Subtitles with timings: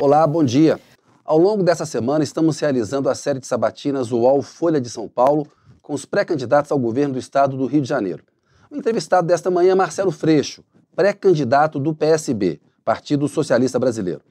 [0.00, 0.80] Olá, bom dia.
[1.22, 5.46] Ao longo dessa semana, estamos realizando a série de sabatinas UOL Folha de São Paulo
[5.82, 8.24] com os pré-candidatos ao governo do estado do Rio de Janeiro.
[8.70, 10.64] O entrevistado desta manhã é Marcelo Freixo,
[10.96, 14.22] pré-candidato do PSB, Partido Socialista Brasileiro.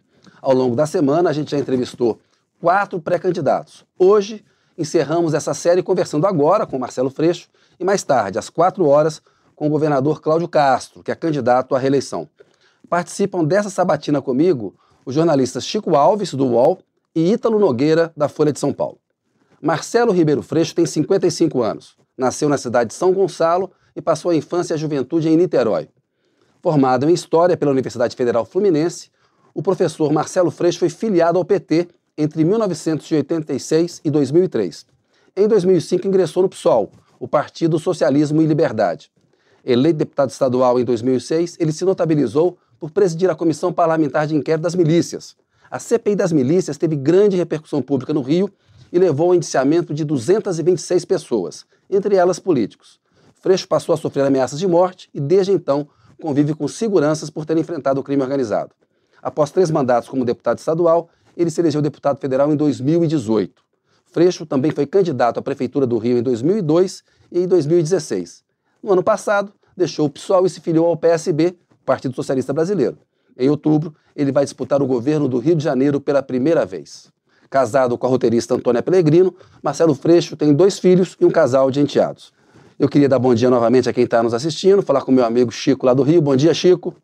[0.42, 2.20] Ao longo da semana, a gente já entrevistou
[2.60, 3.86] quatro pré-candidatos.
[3.96, 4.44] Hoje,
[4.76, 7.48] encerramos essa série conversando agora com Marcelo Freixo
[7.80, 9.22] e mais tarde, às quatro horas,
[9.56, 12.28] com o governador Cláudio Castro, que é candidato à reeleição.
[12.90, 14.74] Participam dessa sabatina comigo
[15.10, 16.78] os jornalistas Chico Alves, do UOL,
[17.16, 19.00] e Ítalo Nogueira, da Folha de São Paulo.
[19.60, 21.98] Marcelo Ribeiro Freixo tem 55 anos.
[22.16, 25.90] Nasceu na cidade de São Gonçalo e passou a infância e a juventude em Niterói.
[26.62, 29.10] Formado em História pela Universidade Federal Fluminense,
[29.52, 34.86] o professor Marcelo Freixo foi filiado ao PT entre 1986 e 2003.
[35.36, 39.12] Em 2005 ingressou no PSOL, o Partido Socialismo e Liberdade.
[39.66, 44.64] Eleito deputado estadual em 2006, ele se notabilizou por presidir a Comissão Parlamentar de Inquérito
[44.64, 45.36] das Milícias,
[45.70, 48.50] a CPI das milícias teve grande repercussão pública no Rio
[48.92, 53.00] e levou ao indiciamento de 226 pessoas, entre elas políticos.
[53.36, 55.88] Freixo passou a sofrer ameaças de morte e, desde então,
[56.20, 58.72] convive com seguranças por ter enfrentado o crime organizado.
[59.22, 63.62] Após três mandatos como deputado estadual, ele se elegeu deputado federal em 2018.
[64.12, 68.44] Freixo também foi candidato à Prefeitura do Rio em 2002 e em 2016.
[68.82, 71.56] No ano passado, deixou o PSOL e se filiou ao PSB,
[71.90, 73.00] Partido Socialista Brasileiro.
[73.36, 77.12] Em outubro, ele vai disputar o governo do Rio de Janeiro pela primeira vez.
[77.50, 81.80] Casado com a roteirista Antônia Pellegrino, Marcelo Freixo tem dois filhos e um casal de
[81.80, 82.32] enteados.
[82.78, 85.52] Eu queria dar bom dia novamente a quem está nos assistindo, falar com meu amigo
[85.52, 86.22] Chico lá do Rio.
[86.22, 86.96] Bom dia, Chico.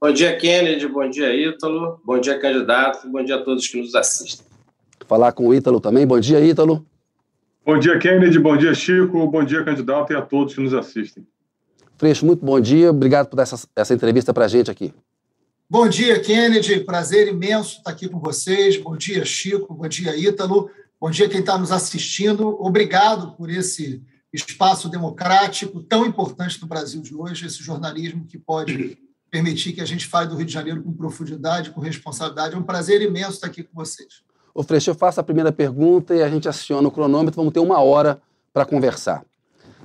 [0.00, 0.88] Bom dia, Kennedy.
[0.88, 2.00] Bom dia, Ítalo.
[2.02, 3.06] Bom dia, candidato.
[3.10, 4.46] Bom dia a todos que nos assistem.
[5.06, 6.06] Falar com o Ítalo também.
[6.06, 6.82] Bom dia, Ítalo.
[7.62, 8.38] Bom dia, Kennedy.
[8.38, 9.26] Bom dia, Chico.
[9.26, 11.26] Bom dia, candidato, e a todos que nos assistem.
[12.00, 12.88] Freixo, muito bom dia.
[12.88, 14.94] Obrigado por essa, essa entrevista para a gente aqui.
[15.68, 16.80] Bom dia, Kennedy.
[16.80, 18.78] Prazer imenso estar aqui com vocês.
[18.78, 19.74] Bom dia, Chico.
[19.74, 20.70] Bom dia, Ítalo.
[20.98, 22.56] Bom dia, quem está nos assistindo.
[22.58, 24.02] Obrigado por esse
[24.32, 28.96] espaço democrático tão importante no Brasil de hoje, esse jornalismo que pode
[29.30, 32.54] permitir que a gente fale do Rio de Janeiro com profundidade, com responsabilidade.
[32.54, 34.22] É um prazer imenso estar aqui com vocês.
[34.54, 37.36] Ô, Freixo, eu faço a primeira pergunta e a gente aciona o cronômetro.
[37.36, 38.22] Vamos ter uma hora
[38.54, 39.22] para conversar.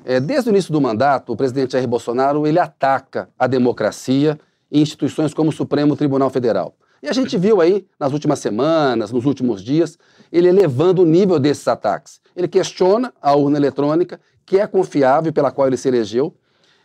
[0.07, 4.39] É, desde o início do mandato, o presidente Jair Bolsonaro ele ataca a democracia
[4.71, 6.75] em instituições como o Supremo Tribunal Federal.
[7.01, 9.97] E a gente viu aí, nas últimas semanas, nos últimos dias,
[10.31, 12.21] ele elevando o nível desses ataques.
[12.35, 16.35] Ele questiona a urna eletrônica, que é confiável pela qual ele se elegeu.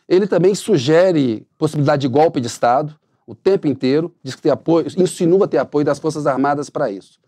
[0.08, 4.86] Ele também sugere possibilidade de golpe de Estado o tempo inteiro, diz que tem apoio,
[4.96, 7.20] insinua ter apoio das Forças Armadas para isso.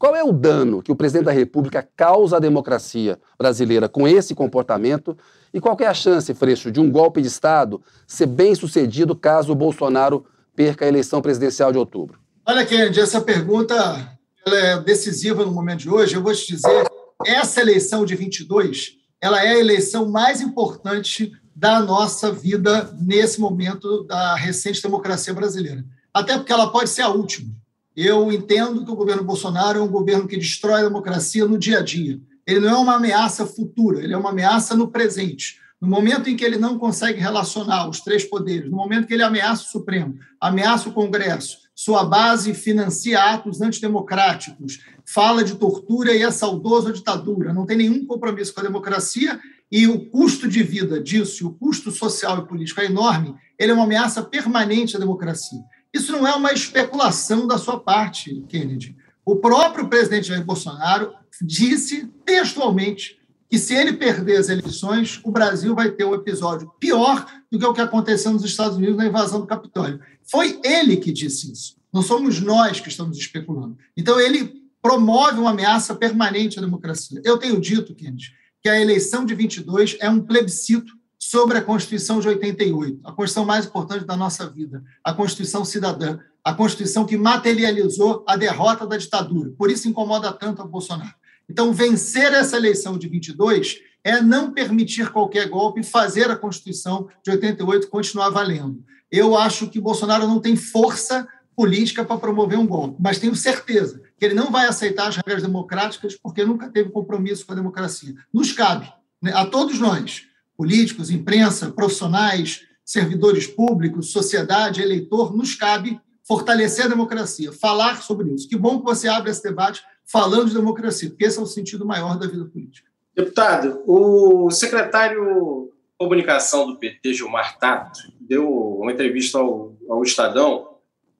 [0.00, 4.34] Qual é o dano que o presidente da República causa à democracia brasileira com esse
[4.34, 5.14] comportamento?
[5.52, 9.52] E qual é a chance, Freixo, de um golpe de Estado ser bem sucedido caso
[9.52, 10.24] o Bolsonaro
[10.56, 12.18] perca a eleição presidencial de outubro?
[12.46, 16.14] Olha, Kennedy, essa pergunta é decisiva no momento de hoje.
[16.14, 16.86] Eu vou te dizer,
[17.26, 24.04] essa eleição de 22, ela é a eleição mais importante da nossa vida nesse momento
[24.04, 25.84] da recente democracia brasileira.
[26.14, 27.59] Até porque ela pode ser a última.
[28.02, 31.80] Eu entendo que o governo Bolsonaro é um governo que destrói a democracia no dia
[31.80, 32.18] a dia.
[32.46, 35.58] Ele não é uma ameaça futura, ele é uma ameaça no presente.
[35.78, 39.22] No momento em que ele não consegue relacionar os três poderes, no momento que ele
[39.22, 46.22] ameaça o Supremo, ameaça o Congresso, sua base financia atos antidemocráticos, fala de tortura e
[46.22, 49.38] é saudoso ditadura, não tem nenhum compromisso com a democracia
[49.70, 53.74] e o custo de vida disso, o custo social e político é enorme, ele é
[53.74, 55.60] uma ameaça permanente à democracia.
[55.92, 58.96] Isso não é uma especulação da sua parte, Kennedy.
[59.24, 61.12] O próprio presidente Jair Bolsonaro
[61.42, 63.18] disse textualmente
[63.48, 67.64] que se ele perder as eleições, o Brasil vai ter um episódio pior do que
[67.64, 70.00] o que aconteceu nos Estados Unidos na invasão do Capitólio.
[70.22, 71.76] Foi ele que disse isso.
[71.92, 73.76] Não somos nós que estamos especulando.
[73.96, 77.20] Então, ele promove uma ameaça permanente à democracia.
[77.24, 82.18] Eu tenho dito, Kennedy, que a eleição de 22 é um plebiscito sobre a Constituição
[82.18, 87.18] de 88, a Constituição mais importante da nossa vida, a Constituição cidadã, a Constituição que
[87.18, 89.52] materializou a derrota da ditadura.
[89.58, 91.14] Por isso incomoda tanto a Bolsonaro.
[91.48, 97.06] Então, vencer essa eleição de 22 é não permitir qualquer golpe e fazer a Constituição
[97.22, 98.82] de 88 continuar valendo.
[99.12, 104.00] Eu acho que Bolsonaro não tem força política para promover um golpe, mas tenho certeza
[104.18, 108.14] que ele não vai aceitar as regras democráticas porque nunca teve compromisso com a democracia.
[108.32, 108.90] Nos cabe,
[109.20, 110.29] né, a todos nós,
[110.60, 118.46] políticos, imprensa, profissionais, servidores públicos, sociedade, eleitor, nos cabe fortalecer a democracia, falar sobre isso.
[118.46, 121.86] Que bom que você abre esse debate falando de democracia, porque esse é o sentido
[121.86, 122.90] maior da vida política.
[123.16, 130.76] Deputado, o secretário de comunicação do PT, Gilmar Tato, deu uma entrevista ao, ao Estadão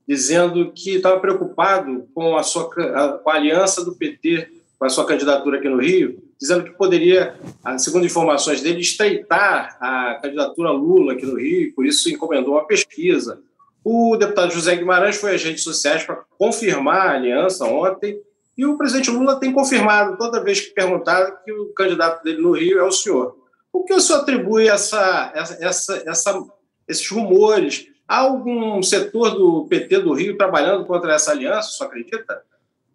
[0.07, 5.07] dizendo que estava preocupado com a sua com a aliança do PT com a sua
[5.07, 7.35] candidatura aqui no Rio, dizendo que poderia,
[7.79, 12.67] segundo informações dele, estreitar a candidatura Lula aqui no Rio, e por isso encomendou uma
[12.67, 13.41] pesquisa.
[13.85, 18.19] O deputado José Guimarães foi às redes sociais para confirmar a aliança ontem,
[18.57, 22.53] e o presidente Lula tem confirmado toda vez que perguntado que o candidato dele no
[22.53, 23.37] Rio é o senhor.
[23.73, 26.45] O que o senhor atribui essa, essa, essa,
[26.89, 27.87] esses rumores?
[28.09, 32.43] Há algum setor do PT do Rio trabalhando contra essa aliança, o senhor acredita?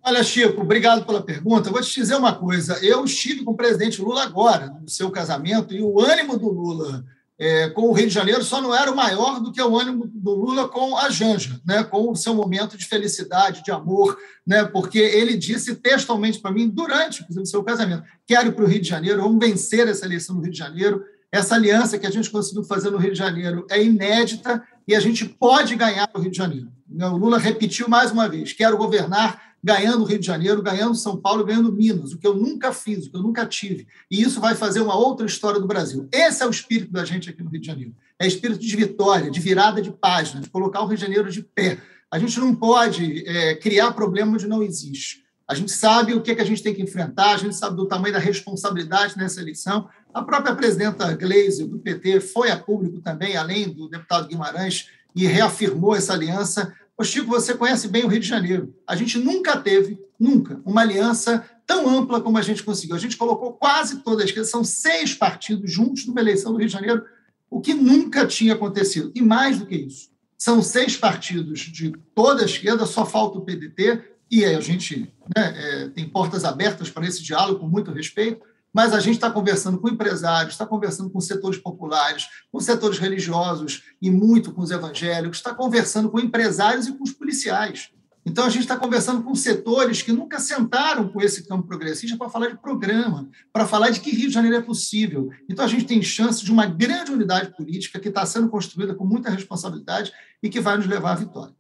[0.08, 1.72] Olha, Chico, obrigado pela pergunta.
[1.72, 2.78] vou te dizer uma coisa.
[2.86, 7.04] Eu estive com o presidente Lula agora, no seu casamento, e o ânimo do Lula
[7.40, 10.36] é, com o Rio de Janeiro só não era maior do que o ânimo do
[10.36, 14.16] Lula com a Janja, né, com o seu momento de felicidade, de amor,
[14.46, 18.68] né, porque ele disse textualmente para mim, durante o seu casamento, quero ir para o
[18.68, 21.04] Rio de Janeiro, vamos vencer essa eleição no Rio de Janeiro.
[21.32, 25.00] Essa aliança que a gente conseguiu fazer no Rio de Janeiro é inédita e a
[25.00, 26.70] gente pode ganhar no Rio de Janeiro.
[26.90, 31.18] O Lula repetiu mais uma vez: quero governar ganhando o Rio de Janeiro, ganhando São
[31.18, 33.88] Paulo, ganhando Minas, o que eu nunca fiz, o que eu nunca tive.
[34.12, 36.08] E isso vai fazer uma outra história do Brasil.
[36.12, 37.96] Esse é o espírito da gente aqui no Rio de Janeiro.
[38.20, 41.42] É espírito de vitória, de virada de página, de colocar o Rio de Janeiro de
[41.42, 41.80] pé.
[42.12, 45.26] A gente não pode é, criar problema onde não existe.
[45.48, 47.76] A gente sabe o que, é que a gente tem que enfrentar, a gente sabe
[47.76, 49.90] do tamanho da responsabilidade nessa eleição.
[50.16, 55.28] A própria presidenta Gleisi, do PT, foi a público também, além do deputado Guimarães, e
[55.28, 56.74] reafirmou essa aliança.
[56.98, 58.74] Ô Chico, você conhece bem o Rio de Janeiro.
[58.88, 62.96] A gente nunca teve, nunca, uma aliança tão ampla como a gente conseguiu.
[62.96, 66.68] A gente colocou quase toda a esquerda, são seis partidos juntos numa eleição do Rio
[66.68, 67.04] de Janeiro,
[67.50, 69.12] o que nunca tinha acontecido.
[69.14, 73.42] E mais do que isso, são seis partidos de toda a esquerda, só falta o
[73.42, 74.02] PDT,
[74.32, 78.92] e a gente né, é, tem portas abertas para esse diálogo com muito respeito mas
[78.92, 84.12] a gente está conversando com empresários, está conversando com setores populares, com setores religiosos e
[84.12, 87.90] muito com os evangélicos, está conversando com empresários e com os policiais.
[88.26, 92.28] Então, a gente está conversando com setores que nunca sentaram com esse campo progressista para
[92.28, 95.30] falar de programa, para falar de que Rio de Janeiro é possível.
[95.50, 99.06] Então, a gente tem chance de uma grande unidade política que está sendo construída com
[99.06, 100.12] muita responsabilidade
[100.44, 101.56] e que vai nos levar à vitória.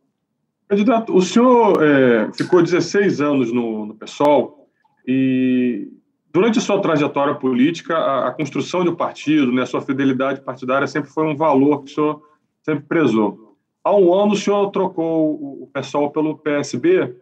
[0.67, 4.67] Candidato, o senhor é, ficou 16 anos no, no PSOL
[5.07, 5.95] e
[6.35, 10.41] Durante a sua trajetória política, a, a construção de um partido, né, a sua fidelidade
[10.41, 12.21] partidária sempre foi um valor que o senhor
[12.61, 13.55] sempre prezou.
[13.81, 17.15] Há um ano, o senhor trocou o pessoal pelo PSB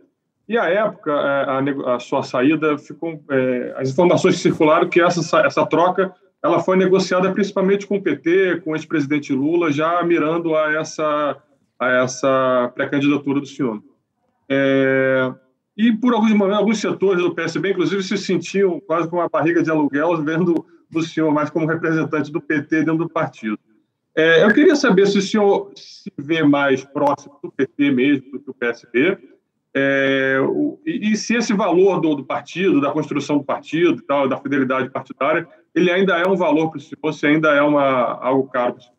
[0.50, 3.24] e, à época, é, a, a sua saída ficou.
[3.30, 6.12] É, as informações circularam que essa, essa troca
[6.44, 11.38] ela foi negociada principalmente com o PT, com o ex-presidente Lula, já mirando a essa,
[11.80, 13.80] a essa pré-candidatura do senhor.
[14.50, 15.32] É,
[15.76, 19.64] e, por alguns momentos, alguns setores do PSB, inclusive, se sentiam quase com uma barriga
[19.64, 23.58] de aluguel, vendo o senhor mais como representante do PT dentro do partido.
[24.16, 28.40] É, eu queria saber se o senhor se vê mais próximo do PT mesmo do
[28.40, 29.18] que o PSB,
[29.76, 30.38] é,
[30.86, 34.92] e, e, se esse valor do, do, partido, da construção do partido, tal, da fidelidade
[34.92, 38.74] partidária, ele ainda é um valor para o senhor, se ainda é uma, algo caro
[38.74, 38.93] para o senhor.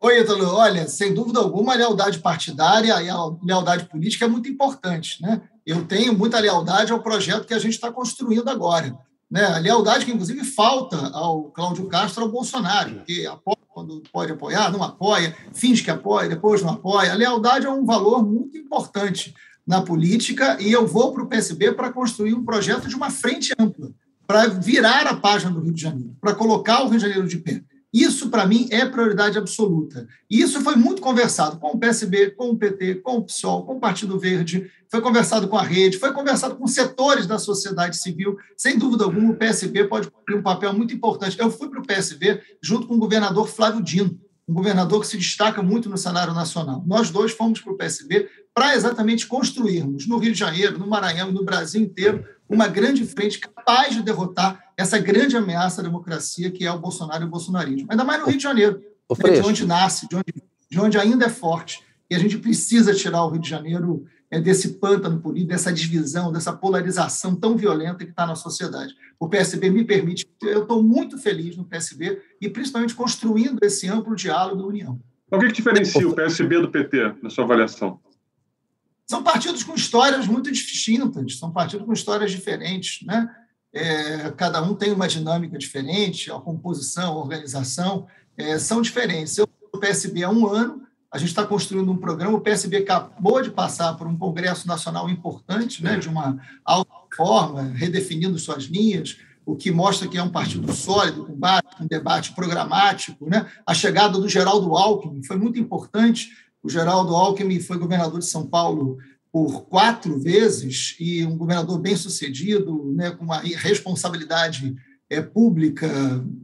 [0.00, 0.54] Oi, Ítalo.
[0.54, 5.20] Olha, sem dúvida alguma, a lealdade partidária e a lealdade política é muito importante.
[5.20, 5.40] Né?
[5.68, 8.96] eu tenho muita lealdade ao projeto que a gente está construindo agora.
[9.30, 9.44] Né?
[9.44, 14.72] A lealdade que, inclusive, falta ao Cláudio Castro, ao Bolsonaro, que apoia quando pode apoiar,
[14.72, 17.12] não apoia, finge que apoia, depois não apoia.
[17.12, 19.34] A lealdade é um valor muito importante
[19.66, 23.54] na política e eu vou para o PSB para construir um projeto de uma frente
[23.58, 23.90] ampla,
[24.26, 27.36] para virar a página do Rio de Janeiro, para colocar o Rio de Janeiro de
[27.36, 27.62] pé.
[27.92, 30.06] Isso, para mim, é prioridade absoluta.
[30.30, 33.76] E isso foi muito conversado com o PSB, com o PT, com o PSOL, com
[33.76, 38.36] o Partido Verde, foi conversado com a rede, foi conversado com setores da sociedade civil.
[38.56, 41.38] Sem dúvida alguma, o PSB pode cumprir um papel muito importante.
[41.38, 44.18] Eu fui para o PSB junto com o governador Flávio Dino,
[44.48, 46.82] um governador que se destaca muito no cenário nacional.
[46.86, 51.28] Nós dois fomos para o PSB para exatamente construirmos no Rio de Janeiro, no Maranhão
[51.28, 56.50] e no Brasil inteiro uma grande frente capaz de derrotar essa grande ameaça à democracia
[56.50, 57.88] que é o Bolsonaro e o bolsonarismo.
[57.90, 58.80] Ainda mais no Rio de Janeiro,
[59.22, 60.34] né, de onde nasce, de onde,
[60.70, 61.82] de onde ainda é forte.
[62.10, 66.32] E a gente precisa tirar o Rio de Janeiro é, desse pântano político, dessa divisão,
[66.32, 68.94] dessa polarização tão violenta que está na sociedade.
[69.18, 74.14] O PSB me permite, eu estou muito feliz no PSB e principalmente construindo esse amplo
[74.14, 74.98] diálogo da União.
[75.30, 78.00] O que, que diferencia o PSB do PT, na sua avaliação?
[79.08, 83.28] São partidos com histórias muito distintas, são partidos com histórias diferentes, né?
[83.72, 89.36] É, cada um tem uma dinâmica diferente, a composição, a organização é, são diferentes.
[89.36, 93.40] Eu o PSB há um ano, a gente está construindo um programa, o PSB acabou
[93.40, 99.16] de passar por um congresso nacional importante, né, de uma alta forma, redefinindo suas linhas,
[99.46, 103.30] o que mostra que é um partido sólido, com um debate programático.
[103.30, 103.46] Né?
[103.64, 106.28] A chegada do Geraldo Alckmin foi muito importante
[106.62, 108.98] O Geraldo Alckmin foi governador de São Paulo
[109.30, 114.74] por quatro vezes e um governador bem sucedido, né, com uma responsabilidade
[115.10, 115.88] é, pública,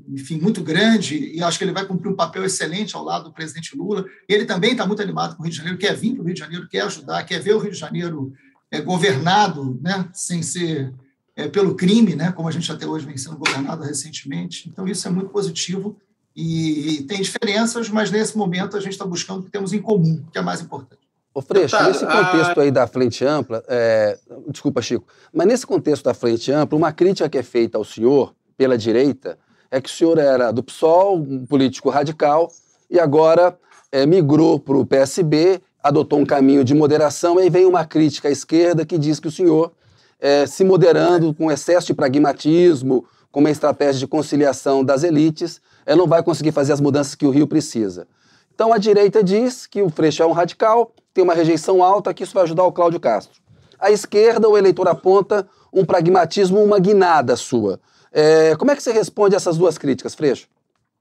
[0.09, 3.33] enfim, muito grande, e acho que ele vai cumprir um papel excelente ao lado do
[3.33, 4.05] presidente Lula.
[4.29, 6.35] Ele também está muito animado com o Rio de Janeiro, quer vir para o Rio
[6.35, 8.33] de Janeiro, quer ajudar, quer ver o Rio de Janeiro
[8.71, 10.95] é, governado, né, sem ser
[11.37, 14.69] é, pelo crime, né, como a gente até hoje vem sendo governado recentemente.
[14.69, 15.97] Então, isso é muito positivo
[16.35, 19.81] e, e tem diferenças, mas nesse momento a gente está buscando o que temos em
[19.81, 21.05] comum, que é mais importante.
[21.33, 26.15] Ô Freixo, nesse contexto aí da frente ampla, é, desculpa, Chico, mas nesse contexto da
[26.15, 29.37] frente ampla, uma crítica que é feita ao senhor pela direita
[29.71, 32.53] é que o senhor era do PSOL, um político radical,
[32.89, 33.59] e agora
[33.91, 38.29] é, migrou para o PSB, adotou um caminho de moderação, e aí vem uma crítica
[38.29, 39.73] à esquerda que diz que o senhor,
[40.21, 45.95] é, se moderando com excesso de pragmatismo, com uma estratégia de conciliação das elites, é,
[45.95, 48.07] não vai conseguir fazer as mudanças que o Rio precisa.
[48.55, 52.23] Então a direita diz que o Freixo é um radical, tem uma rejeição alta, que
[52.23, 53.41] isso vai ajudar o Cláudio Castro.
[53.79, 57.81] A esquerda, o eleitor aponta um pragmatismo, uma guinada sua.
[58.13, 60.47] É, como é que você responde a essas duas críticas, Freixo?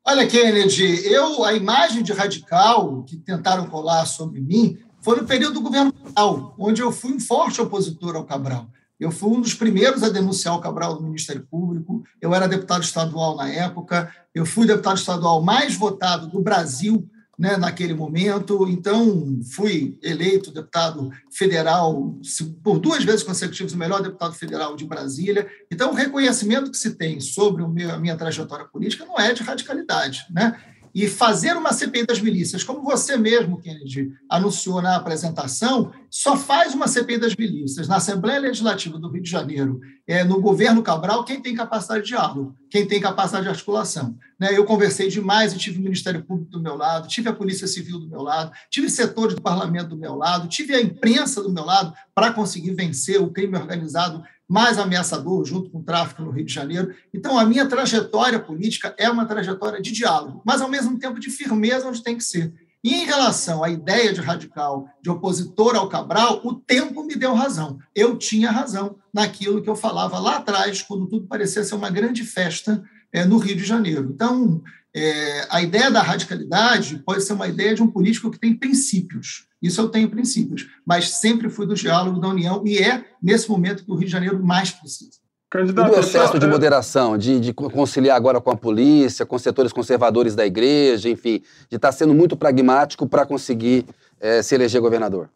[0.06, 5.56] Olha, Kennedy, eu, a imagem de radical que tentaram colar sobre mim foi no período
[5.56, 8.68] do governo Cabral, onde eu fui um forte opositor ao Cabral.
[9.03, 12.03] Eu fui um dos primeiros a denunciar o Cabral no Ministério Público.
[12.22, 14.10] Eu era deputado estadual na época.
[14.33, 17.05] Eu fui deputado estadual mais votado do Brasil
[17.38, 18.67] né, naquele momento.
[18.69, 22.15] Então, fui eleito deputado federal
[22.63, 25.48] por duas vezes consecutivas, o melhor deputado federal de Brasília.
[25.69, 30.25] Então, o reconhecimento que se tem sobre a minha trajetória política não é de radicalidade.
[30.31, 30.57] Né?
[30.94, 36.76] E fazer uma CPI das milícias, como você mesmo, Kennedy, anunciou na apresentação, só faz
[36.76, 41.24] uma CPI das milícias na Assembleia Legislativa do Rio de Janeiro, é, no governo Cabral,
[41.24, 44.16] quem tem capacidade de diálogo, quem tem capacidade de articulação.
[44.40, 44.50] Né?
[44.56, 48.00] Eu conversei demais e tive o Ministério Público do meu lado, tive a Polícia Civil
[48.00, 51.66] do meu lado, tive setores do parlamento do meu lado, tive a imprensa do meu
[51.66, 56.45] lado para conseguir vencer o crime organizado mais ameaçador, junto com o tráfico no Rio
[56.45, 56.93] de Janeiro.
[57.12, 61.31] Então, a minha trajetória política é uma trajetória de diálogo, mas, ao mesmo tempo, de
[61.31, 62.53] firmeza onde tem que ser.
[62.83, 67.33] E em relação à ideia de radical, de opositor ao Cabral, o tempo me deu
[67.33, 67.79] razão.
[67.95, 72.24] Eu tinha razão naquilo que eu falava lá atrás, quando tudo parecia ser uma grande
[72.24, 74.12] festa é, no Rio de Janeiro.
[74.13, 74.62] Então,
[74.95, 79.48] é, a ideia da radicalidade pode ser uma ideia de um político que tem princípios.
[79.63, 83.86] Isso eu tenho princípios, mas sempre fui do diálogo da União e é nesse momento
[83.86, 85.24] que o Rio de Janeiro mais precisa.
[85.50, 89.72] Candidato, e do excesso de moderação, de, de, conciliar agora com a polícia, com setores
[89.72, 93.86] conservadores da igreja, enfim, de estar sendo muito pragmático para conseguir
[94.20, 95.29] é, se eleger governador?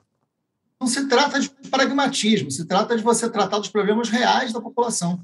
[0.81, 5.19] Não se trata de pragmatismo, se trata de você tratar dos problemas reais da população.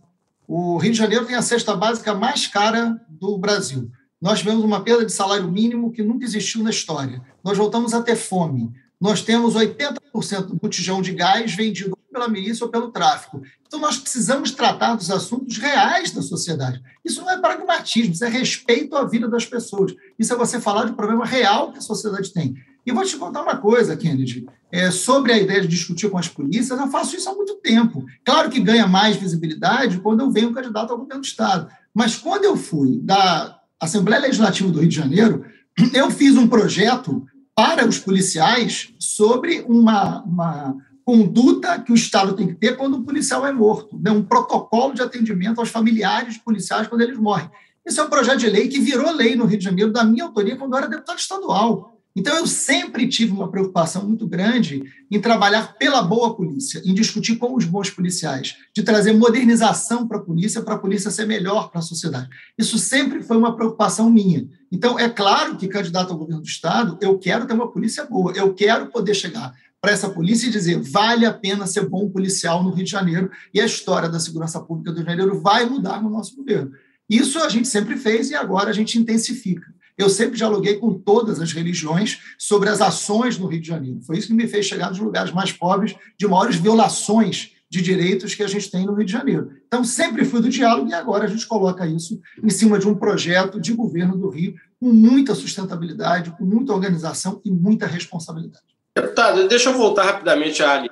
[0.47, 3.91] O Rio de Janeiro tem a cesta básica mais cara do Brasil.
[4.21, 7.21] Nós tivemos uma perda de salário mínimo que nunca existiu na história.
[7.43, 8.71] Nós voltamos a ter fome
[9.03, 13.41] nós temos 80% do botijão de gás vendido pela milícia ou pelo tráfico.
[13.67, 16.81] Então, nós precisamos tratar dos assuntos reais da sociedade.
[17.03, 19.93] Isso não é pragmatismo, isso é respeito à vida das pessoas.
[20.17, 22.55] Isso é você falar de problema real que a sociedade tem.
[22.85, 26.29] E vou te contar uma coisa, Kennedy, é, sobre a ideia de discutir com as
[26.29, 28.05] polícias, eu faço isso há muito tempo.
[28.23, 31.69] Claro que ganha mais visibilidade quando eu venho candidato ao governo do Estado.
[31.93, 35.43] Mas quando eu fui da Assembleia Legislativa do Rio de Janeiro,
[35.93, 42.47] eu fiz um projeto para os policiais sobre uma, uma conduta que o Estado tem
[42.47, 44.11] que ter quando o policial é morto, né?
[44.11, 47.49] um protocolo de atendimento aos familiares policiais quando eles morrem.
[47.85, 50.23] Esse é um projeto de lei que virou lei no Rio de Janeiro, da minha
[50.23, 51.93] autoria, quando eu era deputado estadual.
[52.15, 57.37] Então, eu sempre tive uma preocupação muito grande em trabalhar pela boa polícia, em discutir
[57.37, 61.71] com os bons policiais, de trazer modernização para a polícia, para a polícia ser melhor
[61.71, 62.29] para a sociedade.
[62.57, 64.47] Isso sempre foi uma preocupação minha.
[64.73, 68.31] Então, é claro que, candidato ao governo do Estado, eu quero ter uma polícia boa,
[68.31, 72.63] eu quero poder chegar para essa polícia e dizer vale a pena ser bom policial
[72.63, 75.67] no Rio de Janeiro e a história da segurança pública do Rio de Janeiro vai
[75.67, 76.71] mudar no nosso governo.
[77.07, 79.71] Isso a gente sempre fez e agora a gente intensifica.
[79.95, 84.01] Eu sempre dialoguei com todas as religiões sobre as ações no Rio de Janeiro.
[84.01, 88.35] Foi isso que me fez chegar nos lugares mais pobres, de maiores violações de direitos
[88.35, 89.51] que a gente tem no Rio de Janeiro.
[89.65, 92.93] Então, sempre fui do diálogo e agora a gente coloca isso em cima de um
[92.93, 98.63] projeto de governo do Rio com muita sustentabilidade, com muita organização e muita responsabilidade.
[98.95, 100.85] Deputado, deixa eu voltar rapidamente à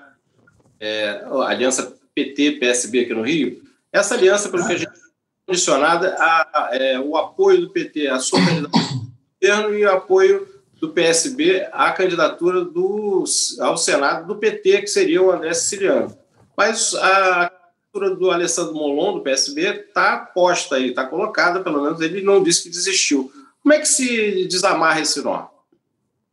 [0.80, 3.62] é, aliança PT-PSB aqui no Rio.
[3.94, 4.92] Essa aliança, pelo que a gente
[5.46, 8.84] condicionada ao é, apoio do PT à sua candidatura
[9.40, 10.48] governo e o apoio
[10.80, 13.24] do PSB à candidatura do,
[13.60, 16.21] ao Senado do PT, que seria o André Siciliano.
[16.55, 17.51] Mas a
[17.93, 22.41] candidatura do Alessandro Molon, do PSB, está posta aí, está colocada, pelo menos ele não
[22.41, 23.31] disse que desistiu.
[23.62, 25.48] Como é que se desamarra esse nó?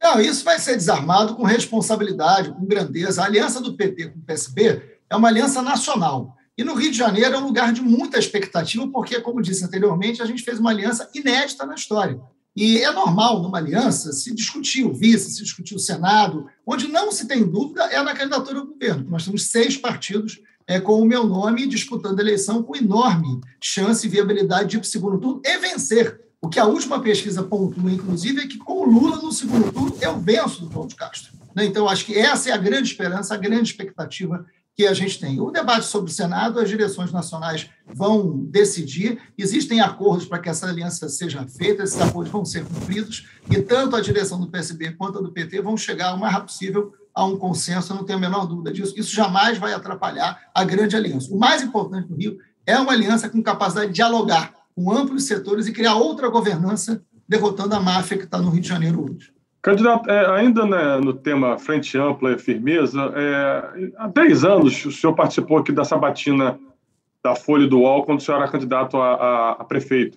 [0.02, 3.22] Não, isso vai ser desarmado com responsabilidade, com grandeza.
[3.22, 6.36] A aliança do PT com o PSB é uma aliança nacional.
[6.56, 10.22] E no Rio de Janeiro é um lugar de muita expectativa, porque, como disse anteriormente,
[10.22, 12.20] a gente fez uma aliança inédita na história.
[12.60, 16.48] E é normal, numa aliança, se discutir o vice, se discutir o Senado.
[16.66, 19.08] Onde não se tem dúvida é na candidatura ao governo.
[19.08, 24.04] Nós temos seis partidos é, com o meu nome disputando a eleição com enorme chance
[24.04, 26.20] e viabilidade de ir para o segundo turno e vencer.
[26.42, 29.96] O que a última pesquisa pontua, inclusive, é que com o Lula no segundo turno
[30.00, 31.34] eu venço do Cláudio Castro.
[31.54, 31.64] Né?
[31.64, 34.44] Então, acho que essa é a grande esperança, a grande expectativa
[34.78, 35.40] que a gente tem.
[35.40, 39.18] O debate sobre o Senado, as direções nacionais vão decidir.
[39.36, 43.96] Existem acordos para que essa aliança seja feita, esses acordos vão ser cumpridos, e tanto
[43.96, 47.24] a direção do PSB quanto a do PT vão chegar o mais rápido possível a
[47.24, 48.94] um consenso, eu não tenho a menor dúvida disso.
[48.96, 51.34] Isso jamais vai atrapalhar a grande aliança.
[51.34, 55.66] O mais importante do Rio é uma aliança com capacidade de dialogar com amplos setores
[55.66, 59.32] e criar outra governança, derrotando a máfia que está no Rio de Janeiro hoje.
[59.60, 64.92] Candidato, é, ainda né, no tema frente ampla e firmeza, é, há 10 anos o
[64.92, 66.58] senhor participou aqui da sabatina
[67.22, 70.16] da Folha do UOL quando o senhor era candidato a, a, a prefeito.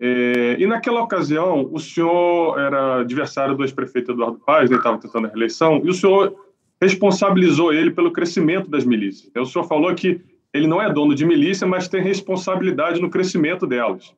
[0.00, 5.26] É, e naquela ocasião, o senhor era adversário do ex-prefeito Eduardo Paz, ele estava tentando
[5.26, 6.34] a reeleição, e o senhor
[6.80, 9.30] responsabilizou ele pelo crescimento das milícias.
[9.36, 10.20] O senhor falou que
[10.52, 14.12] ele não é dono de milícia, mas tem responsabilidade no crescimento delas.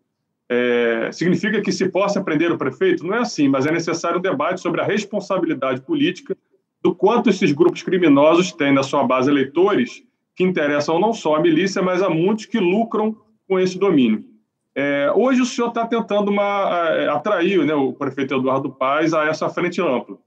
[0.48, 3.06] É, significa que se possa prender o prefeito?
[3.06, 6.36] Não é assim, mas é necessário um debate sobre a responsabilidade política
[6.82, 10.02] do quanto esses grupos criminosos têm na sua base eleitores
[10.36, 13.16] que interessam não só a milícia, mas a muitos que lucram
[13.48, 14.24] com esse domínio.
[14.74, 19.48] É, hoje o senhor está tentando uma, atrair né, o prefeito Eduardo Paes a essa
[19.48, 20.18] frente ampla.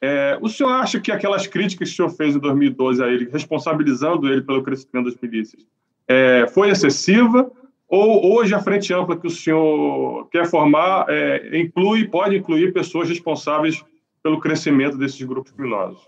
[0.00, 3.28] É, o senhor acha que aquelas críticas que o senhor fez em 2012 a ele,
[3.30, 5.64] responsabilizando ele pelo crescimento das milícias,
[6.08, 7.50] é, foi excessiva?
[7.94, 13.06] Ou hoje a frente ampla que o senhor quer formar é, inclui, pode incluir pessoas
[13.06, 13.84] responsáveis
[14.22, 16.00] pelo crescimento desses grupos criminosos?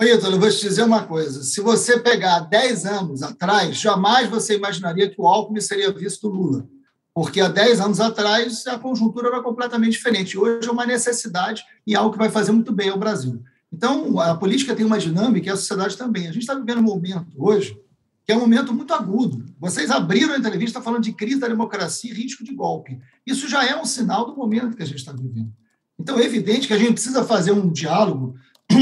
[0.00, 1.42] Oi, Ítalo, vou te dizer uma coisa.
[1.42, 6.66] Se você pegar 10 anos atrás, jamais você imaginaria que o Alckmin seria visto Lula
[7.14, 10.38] porque há 10 anos atrás a conjuntura era completamente diferente.
[10.38, 13.42] Hoje é uma necessidade e algo que vai fazer muito bem ao Brasil.
[13.70, 16.24] Então, a política tem uma dinâmica e a sociedade também.
[16.28, 17.78] A gente está vivendo um momento hoje
[18.30, 19.44] que é um momento muito agudo.
[19.58, 23.00] Vocês abriram a entrevista falando de crise da democracia e risco de golpe.
[23.26, 25.52] Isso já é um sinal do momento que a gente está vivendo.
[25.98, 28.36] Então, é evidente que a gente precisa fazer um diálogo,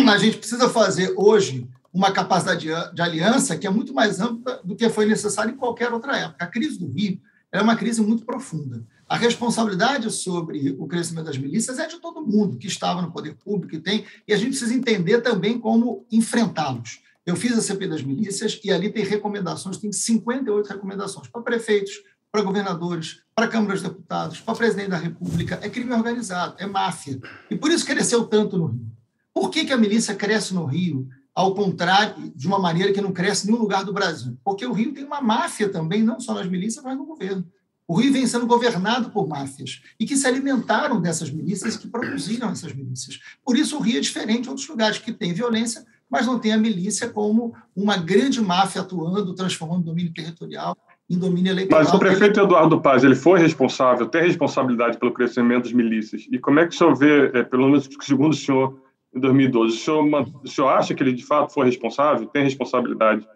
[0.06, 4.76] a gente precisa fazer hoje uma capacidade de aliança que é muito mais ampla do
[4.76, 6.44] que foi necessário em qualquer outra época.
[6.44, 7.18] A crise do Rio
[7.50, 8.84] é uma crise muito profunda.
[9.08, 13.34] A responsabilidade sobre o crescimento das milícias é de todo mundo que estava no poder
[13.36, 17.00] público e tem, e a gente precisa entender também como enfrentá-los.
[17.28, 21.92] Eu fiz a CP das milícias e ali tem recomendações, tem 58 recomendações para prefeitos,
[22.32, 25.58] para governadores, para câmaras de deputados, para presidente da República.
[25.60, 27.20] É crime organizado, é máfia.
[27.50, 28.86] E por isso cresceu tanto no Rio.
[29.34, 33.12] Por que, que a milícia cresce no Rio ao contrário, de uma maneira que não
[33.12, 34.36] cresce em nenhum lugar do Brasil.
[34.42, 37.46] Porque o Rio tem uma máfia também, não só nas milícias, mas no governo.
[37.86, 42.50] O Rio vem sendo governado por máfias e que se alimentaram dessas milícias, que produziram
[42.50, 43.20] essas milícias.
[43.44, 46.52] Por isso, o Rio é diferente de outros lugares que tem violência, mas não tem
[46.52, 50.76] a milícia como uma grande máfia atuando, transformando domínio territorial
[51.08, 51.84] em domínio eleitoral.
[51.84, 56.26] Mas o prefeito Eduardo Paz, ele foi responsável, tem responsabilidade pelo crescimento das milícias.
[56.30, 58.78] E como é que o senhor vê, é, pelo menos segundo o senhor,
[59.14, 59.74] em 2012.
[59.74, 62.26] O senhor, o senhor acha que ele de fato foi responsável?
[62.26, 63.26] Tem responsabilidade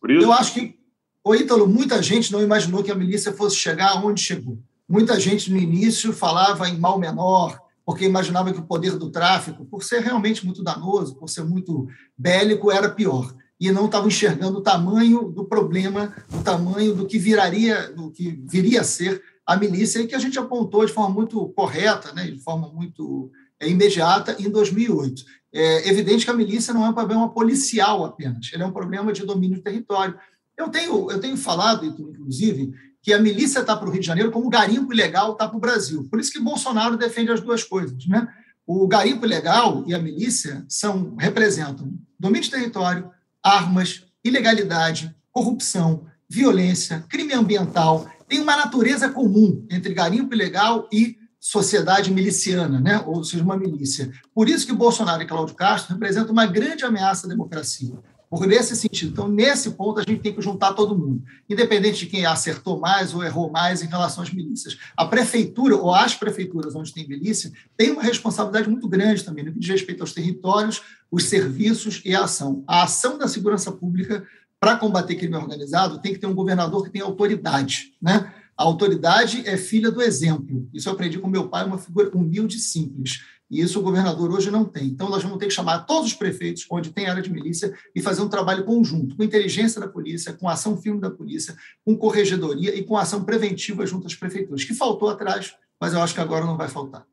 [0.00, 0.24] por isso?
[0.24, 0.78] Eu acho que,
[1.24, 4.58] o Ítalo, muita gente não imaginou que a milícia fosse chegar onde chegou.
[4.88, 9.64] Muita gente no início falava em mal menor, porque imaginava que o poder do tráfico,
[9.64, 13.34] por ser realmente muito danoso, por ser muito bélico, era pior.
[13.58, 18.42] E não estava enxergando o tamanho do problema, o tamanho do que viraria, do que
[18.46, 22.30] viria a ser a milícia, e que a gente apontou de forma muito correta, né,
[22.30, 25.22] de forma muito é, imediata em 2008.
[25.50, 29.14] É evidente que a milícia não é um problema policial apenas, ele é um problema
[29.14, 30.14] de domínio do território.
[30.58, 32.70] Eu tenho, eu tenho falado, inclusive,
[33.08, 35.56] que a milícia está para o Rio de Janeiro como o garimpo ilegal está para
[35.56, 36.06] o Brasil.
[36.10, 38.06] Por isso que Bolsonaro defende as duas coisas.
[38.06, 38.28] Né?
[38.66, 41.90] O garimpo ilegal e a milícia são, representam
[42.20, 43.10] domínio de território,
[43.42, 48.06] armas, ilegalidade, corrupção, violência, crime ambiental.
[48.28, 53.02] Tem uma natureza comum entre garimpo ilegal e sociedade miliciana, né?
[53.06, 54.12] ou seja, uma milícia.
[54.34, 57.94] Por isso que Bolsonaro e Cláudio Castro representam uma grande ameaça à democracia.
[58.30, 62.06] Por nesse sentido, então, nesse ponto, a gente tem que juntar todo mundo, independente de
[62.06, 64.76] quem acertou mais ou errou mais em relação às milícias.
[64.94, 69.52] A prefeitura, ou as prefeituras onde tem milícia, tem uma responsabilidade muito grande também no
[69.52, 72.62] que diz respeito aos territórios, os serviços e a ação.
[72.66, 74.26] A ação da segurança pública
[74.60, 78.34] para combater crime organizado tem que ter um governador que tenha autoridade, né?
[78.56, 80.68] A autoridade é filha do exemplo.
[80.74, 83.20] Isso eu aprendi com meu pai, uma figura humilde e simples.
[83.50, 84.88] E isso o governador hoje não tem.
[84.88, 88.02] Então, nós vamos ter que chamar todos os prefeitos, onde tem área de milícia, e
[88.02, 92.74] fazer um trabalho conjunto, com inteligência da polícia, com ação firme da polícia, com corregedoria
[92.74, 96.44] e com ação preventiva junto às prefeituras, que faltou atrás, mas eu acho que agora
[96.44, 97.06] não vai faltar.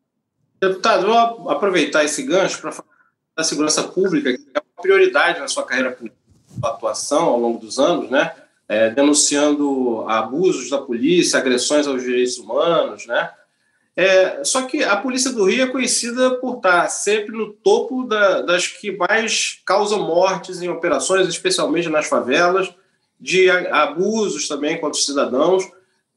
[0.59, 2.89] Deputado, vou aproveitar esse gancho para falar
[3.37, 6.19] da segurança pública, que é uma prioridade na sua carreira política,
[6.63, 8.33] atuação ao longo dos anos, né?
[8.67, 13.29] É, denunciando abusos da polícia, agressões aos direitos humanos, né?
[13.95, 18.41] É, só que a Polícia do Rio é conhecida por estar sempre no topo da,
[18.41, 22.73] das que mais causam mortes em operações, especialmente nas favelas,
[23.19, 25.63] de abusos também contra os cidadãos.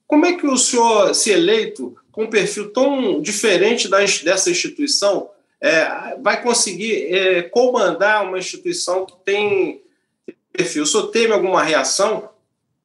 [0.08, 5.30] Como é que o senhor, se eleito, com um perfil tão diferente das, dessa instituição,
[5.60, 9.82] é, vai conseguir é, comandar uma instituição que tem
[10.52, 10.82] perfil?
[10.82, 12.28] O senhor teme alguma reação?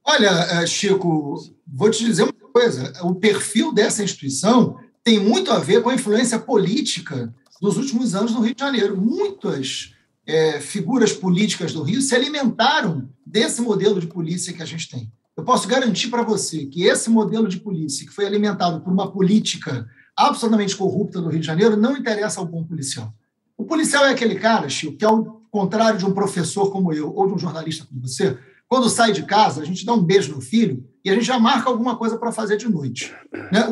[0.05, 5.59] Olha, é, Chico, vou te dizer uma coisa: o perfil dessa instituição tem muito a
[5.59, 8.99] ver com a influência política dos últimos anos no Rio de Janeiro.
[8.99, 9.93] Muitas
[10.25, 15.11] é, figuras políticas do Rio se alimentaram desse modelo de polícia que a gente tem.
[15.35, 19.11] Eu posso garantir para você que esse modelo de polícia, que foi alimentado por uma
[19.11, 23.13] política absolutamente corrupta do Rio de Janeiro, não interessa ao bom policial.
[23.57, 27.27] O policial é aquele cara, Chico, que ao contrário de um professor como eu ou
[27.27, 28.37] de um jornalista como você,
[28.67, 31.39] quando sai de casa, a gente dá um beijo no filho e a gente já
[31.39, 33.13] marca alguma coisa para fazer de noite.
[33.51, 33.71] Né?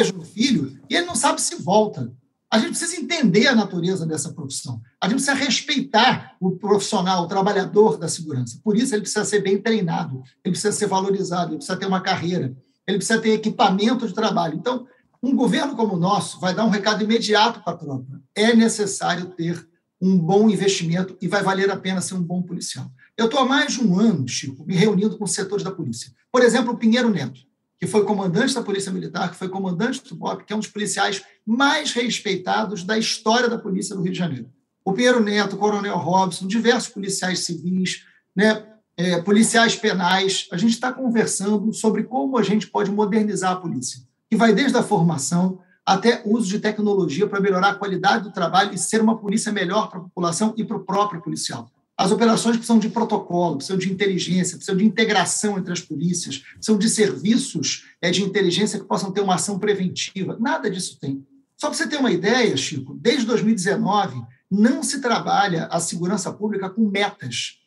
[0.00, 2.12] Beijo no filho e ele não sabe se volta.
[2.52, 4.80] A gente precisa entender a natureza dessa profissão.
[5.00, 8.58] A gente precisa respeitar o profissional, o trabalhador da segurança.
[8.64, 12.00] Por isso, ele precisa ser bem treinado, ele precisa ser valorizado, ele precisa ter uma
[12.00, 12.56] carreira,
[12.88, 14.56] ele precisa ter equipamento de trabalho.
[14.56, 14.84] Então,
[15.22, 18.20] um governo como o nosso vai dar um recado imediato para a tropa.
[18.34, 19.68] É necessário ter
[20.00, 22.90] um bom investimento e vai valer a pena ser um bom policial.
[23.16, 26.10] Eu estou há mais de um ano, Chico, me reunindo com setores da polícia.
[26.32, 27.40] Por exemplo, o Pinheiro Neto
[27.80, 30.68] que foi comandante da Polícia Militar, que foi comandante do BOP, que é um dos
[30.68, 34.50] policiais mais respeitados da história da Polícia do Rio de Janeiro.
[34.84, 38.04] O Pinheiro Neto, o Coronel Robson, diversos policiais civis,
[38.36, 38.66] né,
[38.98, 40.46] é, policiais penais.
[40.52, 44.76] A gente está conversando sobre como a gente pode modernizar a polícia, que vai desde
[44.76, 49.00] a formação até o uso de tecnologia para melhorar a qualidade do trabalho e ser
[49.00, 51.70] uma polícia melhor para a população e para o próprio policial.
[52.00, 56.78] As operações precisam de protocolo, precisam de inteligência, precisam de integração entre as polícias, precisam
[56.78, 60.34] de serviços é, de inteligência que possam ter uma ação preventiva.
[60.40, 61.22] Nada disso tem.
[61.58, 64.18] Só para você ter uma ideia, Chico, desde 2019
[64.50, 67.58] não se trabalha a segurança pública com metas.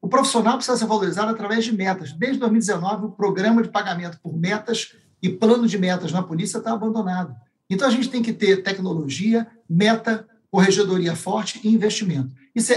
[0.00, 2.12] O profissional precisa ser valorizado através de metas.
[2.12, 6.72] Desde 2019, o programa de pagamento por metas e plano de metas na polícia está
[6.72, 7.34] abandonado.
[7.68, 12.32] Então, a gente tem que ter tecnologia, meta, corregedoria forte e investimento.
[12.54, 12.76] Isso é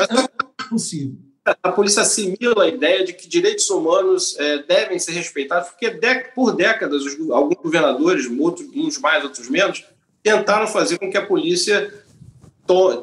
[0.73, 1.15] possível.
[1.61, 5.89] A polícia assimila a ideia de que direitos humanos é, devem ser respeitados, porque
[6.33, 9.85] por décadas os, alguns governadores, outros, uns mais, outros menos,
[10.21, 11.93] tentaram fazer com que a polícia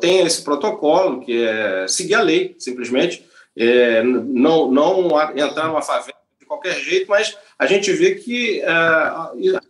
[0.00, 6.16] tenha esse protocolo, que é seguir a lei, simplesmente, é, não, não entrar numa favela
[6.40, 9.61] de qualquer jeito, mas a gente vê que é,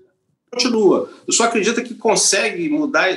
[0.51, 1.11] continua.
[1.27, 3.11] Eu só acredito que consegue mudar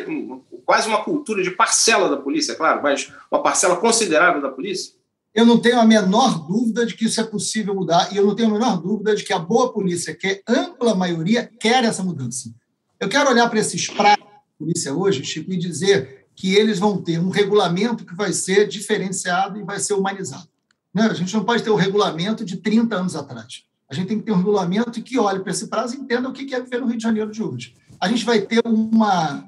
[0.66, 4.94] quase uma cultura de parcela da polícia, claro, mas uma parcela considerável da polícia?
[5.34, 8.36] Eu não tenho a menor dúvida de que isso é possível mudar e eu não
[8.36, 12.04] tenho a menor dúvida de que a boa polícia, que é ampla maioria, quer essa
[12.04, 12.54] mudança.
[13.00, 17.02] Eu quero olhar para esses pratos da polícia hoje, Chico, e dizer que eles vão
[17.02, 20.48] ter um regulamento que vai ser diferenciado e vai ser humanizado.
[20.94, 21.04] Né?
[21.04, 23.64] A gente não pode ter o um regulamento de 30 anos atrás.
[23.90, 26.34] A gente tem que ter um regulamento que olhe para esse prazo e entenda o
[26.34, 27.76] que é viver no Rio de Janeiro de hoje.
[28.00, 29.46] A gente vai ter uma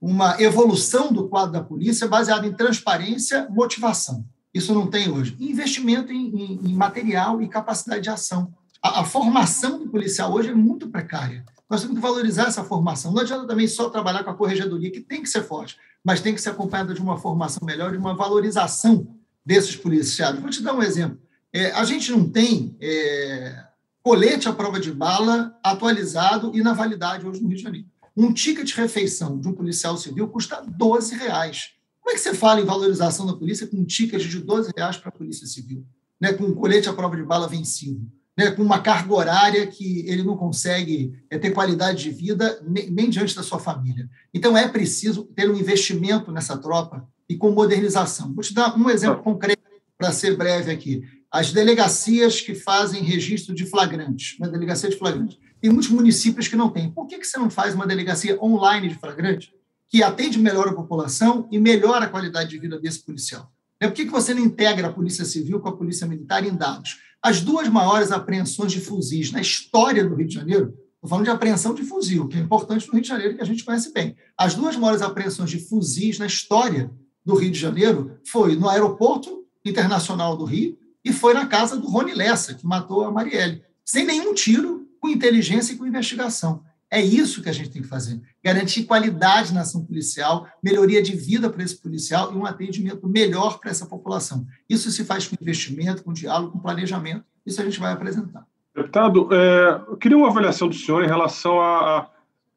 [0.00, 4.24] uma evolução do quadro da polícia baseada em transparência, motivação.
[4.54, 5.36] Isso não tem hoje.
[5.40, 8.52] Investimento em, em, em material e capacidade de ação.
[8.82, 11.44] A, a, formação do policial hoje é muito precária.
[11.68, 13.12] Nós temos que valorizar essa formação.
[13.12, 16.34] Não adianta também só trabalhar com a corregedoria, que tem que ser forte, mas tem
[16.34, 19.06] que ser acompanhada de uma formação melhor, de uma valorização
[19.44, 20.38] desses policiais.
[20.38, 21.18] Vou te dar um exemplo.
[21.52, 23.64] É, a gente não tem é,
[24.02, 27.86] colete à prova de bala atualizado e na validade hoje no Rio de Janeiro.
[28.20, 31.74] Um ticket de refeição de um policial civil custa 12 reais.
[32.00, 34.96] Como é que você fala em valorização da polícia com um ticket de 12 reais
[34.96, 35.86] para a polícia civil?
[36.20, 36.32] Né?
[36.32, 38.10] Com um colete à prova de bala vencido?
[38.36, 38.50] Né?
[38.50, 43.08] Com uma carga horária que ele não consegue é, ter qualidade de vida nem, nem
[43.08, 44.10] diante da sua família.
[44.34, 48.34] Então, é preciso ter um investimento nessa tropa e com modernização.
[48.34, 49.62] Vou te dar um exemplo concreto
[49.96, 51.04] para ser breve aqui.
[51.30, 55.38] As delegacias que fazem registro de flagrantes, uma delegacia de flagrantes.
[55.60, 56.90] Tem muitos municípios que não têm.
[56.90, 59.52] Por que, que você não faz uma delegacia online de flagrante
[59.88, 63.50] que atende melhor a população e melhora a qualidade de vida desse policial?
[63.80, 66.98] Por que, que você não integra a Polícia Civil com a Polícia Militar em dados?
[67.22, 71.30] As duas maiores apreensões de fuzis na história do Rio de Janeiro Estou falando de
[71.30, 74.16] apreensão de fuzil, que é importante no Rio de Janeiro, que a gente conhece bem.
[74.36, 76.90] As duas maiores apreensões de fuzis na história
[77.24, 81.86] do Rio de Janeiro foi no Aeroporto Internacional do Rio e foi na casa do
[81.86, 86.62] Rony Lessa, que matou a Marielle, sem nenhum tiro, com inteligência e com investigação.
[86.90, 91.14] É isso que a gente tem que fazer: garantir qualidade na ação policial, melhoria de
[91.14, 94.46] vida para esse policial e um atendimento melhor para essa população.
[94.68, 97.24] Isso se faz com investimento, com diálogo, com planejamento.
[97.44, 98.46] Isso a gente vai apresentar.
[98.74, 102.08] Deputado, é, eu queria uma avaliação do senhor em relação à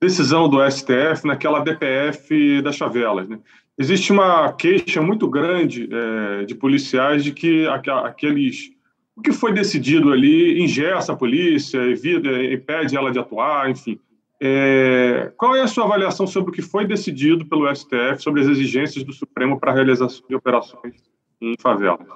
[0.01, 3.27] decisão do STF naquela DPF das favelas.
[3.27, 3.39] Né?
[3.77, 8.71] Existe uma queixa muito grande é, de policiais de que aqueles
[9.15, 14.00] o que foi decidido ali ingessa a polícia, evita, impede ela de atuar, enfim.
[14.43, 18.47] É, qual é a sua avaliação sobre o que foi decidido pelo STF sobre as
[18.47, 20.95] exigências do Supremo para a realização de operações
[21.39, 22.08] em favelas?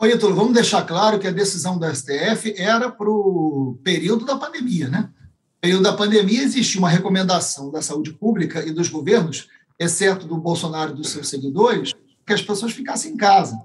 [0.00, 4.36] Oi, Ítalo, vamos deixar claro que a decisão do STF era para o período da
[4.36, 5.10] pandemia, né?
[5.58, 10.36] No período da pandemia existia uma recomendação da saúde pública e dos governos, exceto do
[10.36, 11.94] Bolsonaro e dos seus seguidores,
[12.26, 13.58] que as pessoas ficassem em casa,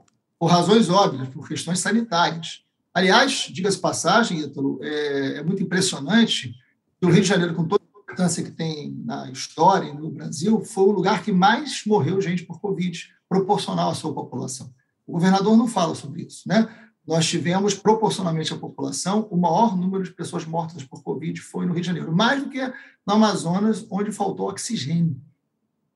[0.43, 2.65] por razões óbvias, por questões sanitárias.
[2.93, 6.53] Aliás, diga-se passagem, Ítalo, é, é muito impressionante
[7.01, 10.59] o Rio de Janeiro, com toda a importância que tem na história e no Brasil,
[10.65, 14.69] foi o lugar que mais morreu gente por Covid, proporcional à sua população.
[15.07, 16.67] O governador não fala sobre isso, né?
[17.07, 21.71] Nós tivemos, proporcionalmente à população, o maior número de pessoas mortas por Covid foi no
[21.71, 22.59] Rio de Janeiro, mais do que
[23.07, 25.15] no Amazonas, onde faltou oxigênio.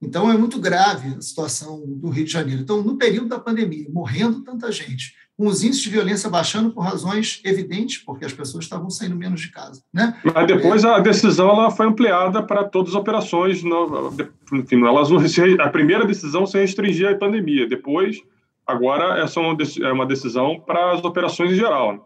[0.01, 2.61] Então, é muito grave a situação do Rio de Janeiro.
[2.61, 6.81] Então, no período da pandemia, morrendo tanta gente, com os índices de violência baixando por
[6.81, 9.83] razões evidentes, porque as pessoas estavam saindo menos de casa.
[9.93, 10.19] Né?
[10.23, 13.63] Mas depois a decisão ela foi ampliada para todas as operações.
[13.63, 14.13] No,
[14.53, 15.19] enfim, elas não,
[15.59, 18.17] a primeira decisão se restringia à pandemia, depois,
[18.65, 21.93] agora, essa é uma decisão para as operações em geral.
[21.93, 21.99] Né?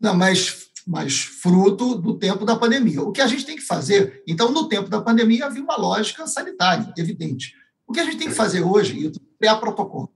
[0.00, 3.02] Não, mas mas fruto do tempo da pandemia.
[3.02, 6.26] O que a gente tem que fazer, então, no tempo da pandemia havia uma lógica
[6.26, 7.54] sanitária, evidente.
[7.86, 10.10] O que a gente tem que fazer hoje é criar protocolo.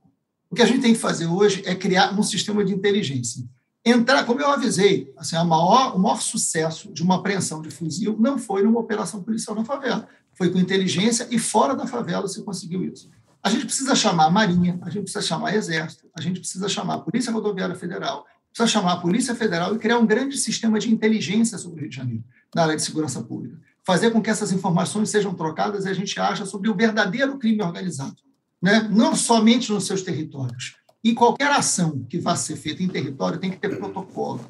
[0.49, 3.43] O que a gente tem que fazer hoje é criar um sistema de inteligência.
[3.85, 8.17] Entrar, como eu avisei, assim, a maior, o maior sucesso de uma apreensão de fuzil
[8.19, 12.41] não foi numa operação policial na favela, foi com inteligência e fora da favela se
[12.43, 13.09] conseguiu isso.
[13.41, 16.95] A gente precisa chamar a Marinha, a gente precisa chamar Exército, a gente precisa chamar
[16.95, 20.91] a Polícia Rodoviária Federal, precisa chamar a Polícia Federal e criar um grande sistema de
[20.91, 23.57] inteligência sobre o Rio de Janeiro, na área de segurança pública.
[23.83, 27.61] Fazer com que essas informações sejam trocadas e a gente acha sobre o verdadeiro crime
[27.61, 28.17] organizado,
[28.61, 28.87] né?
[28.91, 30.75] não somente nos seus territórios.
[31.03, 34.45] E qualquer ação que vá ser feita em território tem que ter protocolo.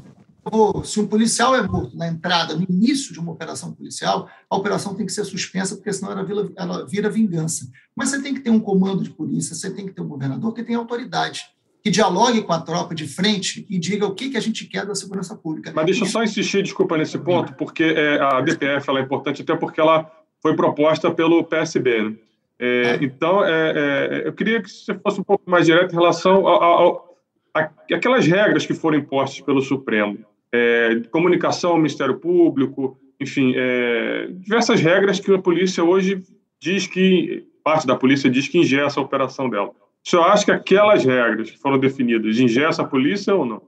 [0.83, 4.95] Se um policial é morto na entrada, no início de uma operação policial, a operação
[4.95, 7.69] tem que ser suspensa, porque senão ela vira, ela vira vingança.
[7.95, 10.51] Mas você tem que ter um comando de polícia, você tem que ter um governador
[10.53, 11.43] que tenha autoridade
[11.83, 14.85] que dialogue com a tropa de frente e diga o que, que a gente quer
[14.85, 15.71] da segurança pública.
[15.73, 19.55] Mas deixa eu só insistir, desculpa, nesse ponto, porque é, a DPF é importante até
[19.55, 20.11] porque ela
[20.41, 22.01] foi proposta pelo PSB.
[22.01, 22.15] Né?
[22.59, 22.99] É, é.
[23.01, 26.43] Então, é, é, eu queria que você fosse um pouco mais direto em relação
[27.89, 30.19] àquelas regras que foram impostas pelo Supremo.
[30.51, 33.53] É, comunicação ao Ministério Público, enfim,
[34.39, 36.23] diversas regras que a polícia hoje
[36.59, 39.71] diz que, parte da polícia diz que ingessa a operação dela.
[40.05, 43.61] O senhor acha que aquelas regras que foram definidas ingessa a polícia ou não?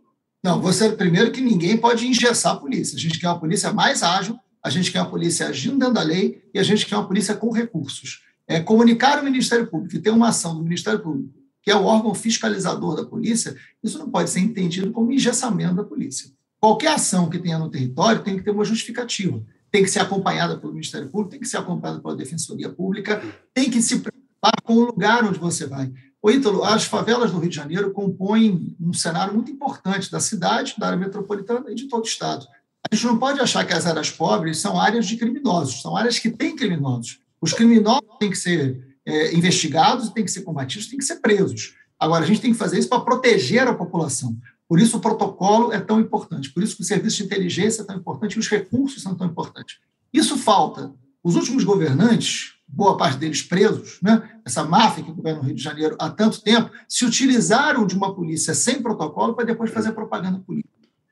[0.44, 2.96] Não, você primeiro que ninguém pode engessar a polícia.
[2.96, 6.02] A gente quer uma polícia mais ágil, a gente quer uma polícia agindo dentro da
[6.02, 8.24] lei e a gente quer uma polícia com recursos.
[8.48, 11.30] É, comunicar ao Ministério Público e ter uma ação do Ministério Público,
[11.62, 15.84] que é o órgão fiscalizador da polícia, isso não pode ser entendido como engessamento da
[15.84, 16.32] polícia.
[16.60, 19.44] Qualquer ação que tenha no território tem que ter uma justificativa.
[19.72, 23.22] Tem que ser acompanhada pelo Ministério Público, tem que ser acompanhada pela Defensoria Pública,
[23.54, 25.92] tem que se preocupar com o lugar onde você vai.
[26.22, 30.76] O Ítalo, as favelas do Rio de Janeiro compõem um cenário muito importante da cidade,
[30.78, 32.46] da área metropolitana e de todo o Estado.
[32.90, 36.20] A gente não pode achar que as áreas pobres são áreas de criminosos, são áreas
[36.20, 37.20] que têm criminosos.
[37.42, 41.74] Os criminosos têm que ser é, investigados, têm que ser combatidos, têm que ser presos.
[42.00, 44.38] Agora, a gente tem que fazer isso para proteger a população.
[44.68, 47.98] Por isso, o protocolo é tão importante, por isso o serviço de inteligência é tão
[47.98, 49.78] importante os recursos são tão importantes.
[50.14, 50.94] Isso falta.
[51.24, 54.30] Os últimos governantes, boa parte deles presos, né?
[54.46, 58.16] essa máfia que governa o Rio de Janeiro há tanto tempo, se utilizaram de uma
[58.16, 60.72] polícia sem protocolo para depois fazer propaganda política.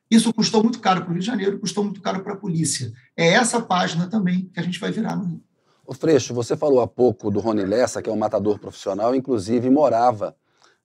[0.09, 2.91] Isso custou muito caro para o Rio de Janeiro, custou muito caro para a polícia.
[3.15, 5.41] É essa página também que a gente vai virar no Rio.
[5.85, 9.69] O Freixo, você falou há pouco do Rony Lessa, que é um matador profissional, inclusive
[9.69, 10.35] morava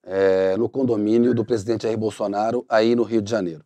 [0.03, 3.65] é, no condomínio do presidente Jair Bolsonaro, aí no Rio de Janeiro.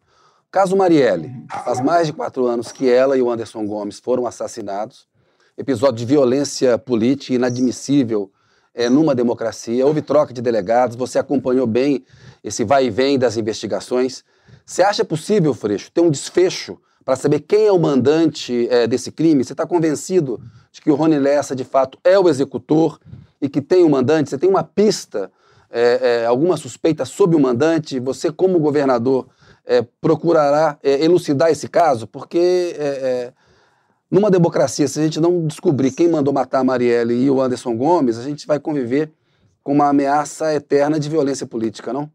[0.51, 1.31] Caso Marielle,
[1.65, 5.07] faz mais de quatro anos que ela e o Anderson Gomes foram assassinados
[5.59, 8.31] episódio de violência política inadmissível
[8.73, 9.85] é, numa democracia.
[9.85, 12.05] Houve troca de delegados, você acompanhou bem
[12.45, 14.23] esse vai e vem das investigações.
[14.65, 19.11] Você acha possível, Freixo, ter um desfecho para saber quem é o mandante é, desse
[19.11, 19.43] crime?
[19.43, 20.41] Você está convencido
[20.71, 23.01] de que o Rony Lessa, de fato, é o executor
[23.43, 24.31] e que tem o mandante?
[24.31, 25.29] Você tem uma pista,
[25.71, 27.99] é, é, alguma suspeita sobre o mandante?
[27.99, 29.27] Você, como governador,
[29.67, 32.07] é, procurará é, elucidar esse caso?
[32.07, 32.77] Porque
[34.11, 37.77] numa democracia, se a gente não descobrir quem mandou matar a Marielle e o Anderson
[37.77, 39.13] Gomes, a gente vai conviver
[39.63, 42.11] com uma ameaça eterna de violência política, não?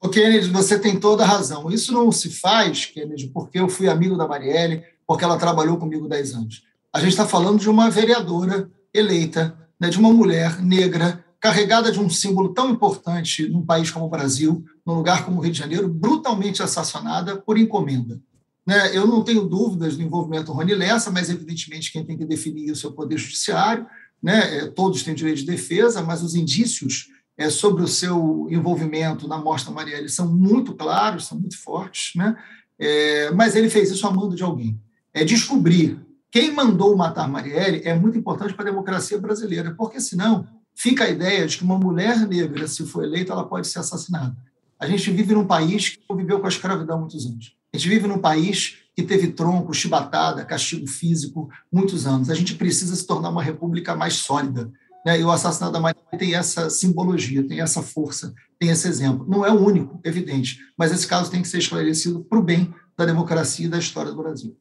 [0.00, 1.70] O Kennedy, você tem toda a razão.
[1.70, 6.08] Isso não se faz, Kennedy, porque eu fui amigo da Marielle, porque ela trabalhou comigo
[6.08, 6.62] 10 anos.
[6.92, 12.00] A gente está falando de uma vereadora eleita, né, de uma mulher negra, carregada de
[12.00, 15.58] um símbolo tão importante num país como o Brasil, num lugar como o Rio de
[15.58, 18.20] Janeiro, brutalmente assassinada por encomenda.
[18.68, 18.94] Né?
[18.94, 22.68] Eu não tenho dúvidas do envolvimento do Rony Lessa, mas evidentemente quem tem que definir
[22.68, 23.86] isso é o Poder Judiciário.
[24.22, 24.58] Né?
[24.58, 29.38] É, todos têm direito de defesa, mas os indícios é, sobre o seu envolvimento na
[29.38, 32.36] morte da Marielle são muito claros, são muito fortes, né?
[32.78, 34.78] É, mas ele fez isso a mando de alguém.
[35.14, 35.98] É descobrir
[36.30, 41.08] quem mandou matar Marielle é muito importante para a democracia brasileira, porque senão fica a
[41.08, 44.36] ideia de que uma mulher negra, se for eleita, ela pode ser assassinada.
[44.78, 47.57] A gente vive num país que conviveu com a escravidão há muitos anos.
[47.72, 52.30] A gente vive num país que teve tronco, chibatada, castigo físico, muitos anos.
[52.30, 54.72] A gente precisa se tornar uma república mais sólida.
[55.06, 55.20] Né?
[55.20, 59.24] E o assassinato da Maria tem essa simbologia, tem essa força, tem esse exemplo.
[59.28, 62.74] Não é o único, evidente, mas esse caso tem que ser esclarecido para o bem
[62.96, 64.56] da democracia e da história do Brasil.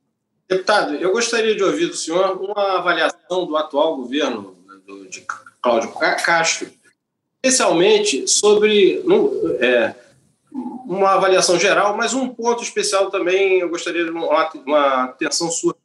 [0.48, 5.26] Deputado, eu gostaria de ouvir do senhor uma avaliação do atual governo do, de
[5.62, 5.92] Cláudio
[6.24, 6.70] Castro,
[7.44, 9.04] especialmente sobre
[9.60, 9.96] é,
[10.88, 15.76] uma avaliação geral, mas um ponto especial também eu gostaria de uma, uma atenção sua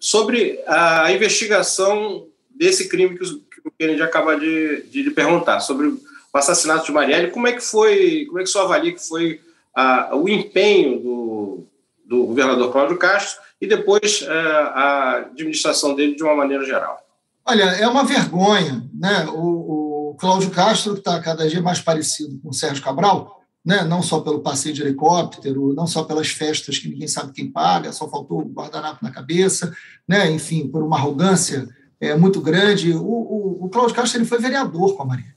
[0.00, 3.24] sobre a investigação desse crime que,
[3.64, 6.00] o Kennedy acaba de, de, perguntar, sobre o
[6.34, 7.30] assassinato de Marielle.
[7.30, 9.40] Como é que foi, como é que senhor avalia que foi
[9.72, 11.66] a, o empenho do,
[12.04, 16.98] do governador Cláudio Castro e depois a, é, a administração dele de uma maneira geral?
[17.46, 19.26] Olha, é uma vergonha, né?
[19.32, 23.84] O, o Cláudio Castro, que está cada dia mais parecido com o Sérgio Cabral, né?
[23.84, 27.92] não só pelo passeio de helicóptero, não só pelas festas que ninguém sabe quem paga,
[27.92, 29.74] só faltou o guardanapo na cabeça,
[30.06, 30.30] né?
[30.30, 31.68] enfim, por uma arrogância
[32.00, 32.92] é, muito grande.
[32.92, 35.32] O, o, o Cláudio Castro ele foi vereador com a Maria.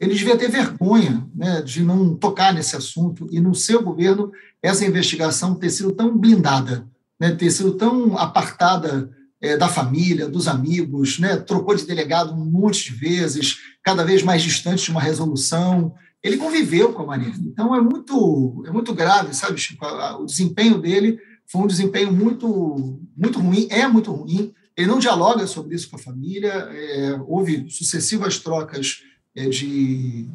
[0.00, 4.30] Ele devia ter vergonha né, de não tocar nesse assunto e, no seu governo,
[4.62, 6.86] essa investigação ter sido tão blindada,
[7.18, 12.44] né, ter sido tão apartada é, da família, dos amigos, né, trocou de delegado um
[12.44, 17.32] monte de vezes, cada vez mais distante de uma resolução ele conviveu com a Maria.
[17.40, 19.86] Então é muito, é muito grave, sabe, Chico?
[20.20, 24.52] O desempenho dele foi um desempenho muito, muito ruim, é muito ruim.
[24.76, 26.52] Ele não dialoga sobre isso com a família.
[26.52, 29.02] É, houve sucessivas trocas
[29.34, 30.28] é, de,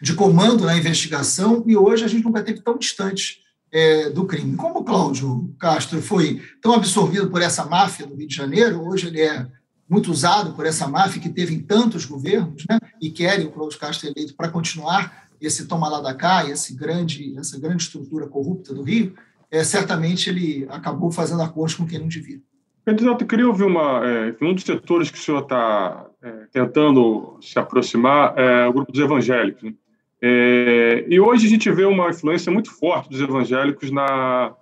[0.00, 3.40] de comando na investigação e hoje a gente nunca teve tão distante
[3.72, 4.56] é, do crime.
[4.56, 9.06] Como o Cláudio Castro foi tão absorvido por essa máfia do Rio de Janeiro, hoje
[9.06, 9.46] ele é
[9.90, 13.78] muito usado por essa máfia que teve em tantos governos, né, e querem o Cláudio
[13.78, 18.72] Castro eleito para continuar esse toma lá da cá, esse grande, essa grande estrutura corrupta
[18.72, 19.14] do Rio,
[19.50, 22.40] é, certamente ele acabou fazendo acordos com quem não devia.
[22.84, 24.06] Candidato, eu queria ouvir uma.
[24.06, 28.92] É, um dos setores que o senhor está é, tentando se aproximar é o grupo
[28.92, 29.62] dos evangélicos.
[29.62, 29.74] Né?
[30.22, 34.54] É, e hoje a gente vê uma influência muito forte dos evangélicos na,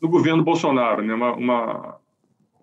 [0.00, 1.14] no governo Bolsonaro, né?
[1.14, 1.96] uma, uma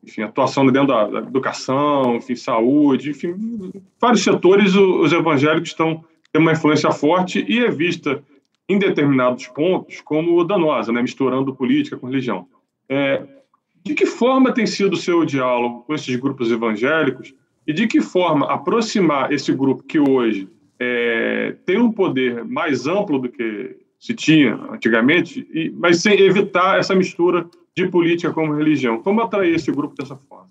[0.09, 6.41] enfim, atuação dentro da, da, educação, enfim, saúde, enfim, vários setores os evangélicos estão tendo
[6.41, 8.21] uma influência forte e é vista
[8.67, 12.47] em determinados pontos como danosa, né, misturando política com religião.
[12.87, 13.23] É,
[13.83, 17.33] de que forma tem sido o seu diálogo com esses grupos evangélicos
[17.65, 20.47] e de que forma aproximar esse grupo que hoje
[20.79, 26.79] é, tem um poder mais amplo do que se tinha antigamente, e, mas sem evitar
[26.79, 27.49] essa mistura
[27.85, 29.01] de política como religião.
[29.01, 30.49] Como atrair esse grupo dessa forma?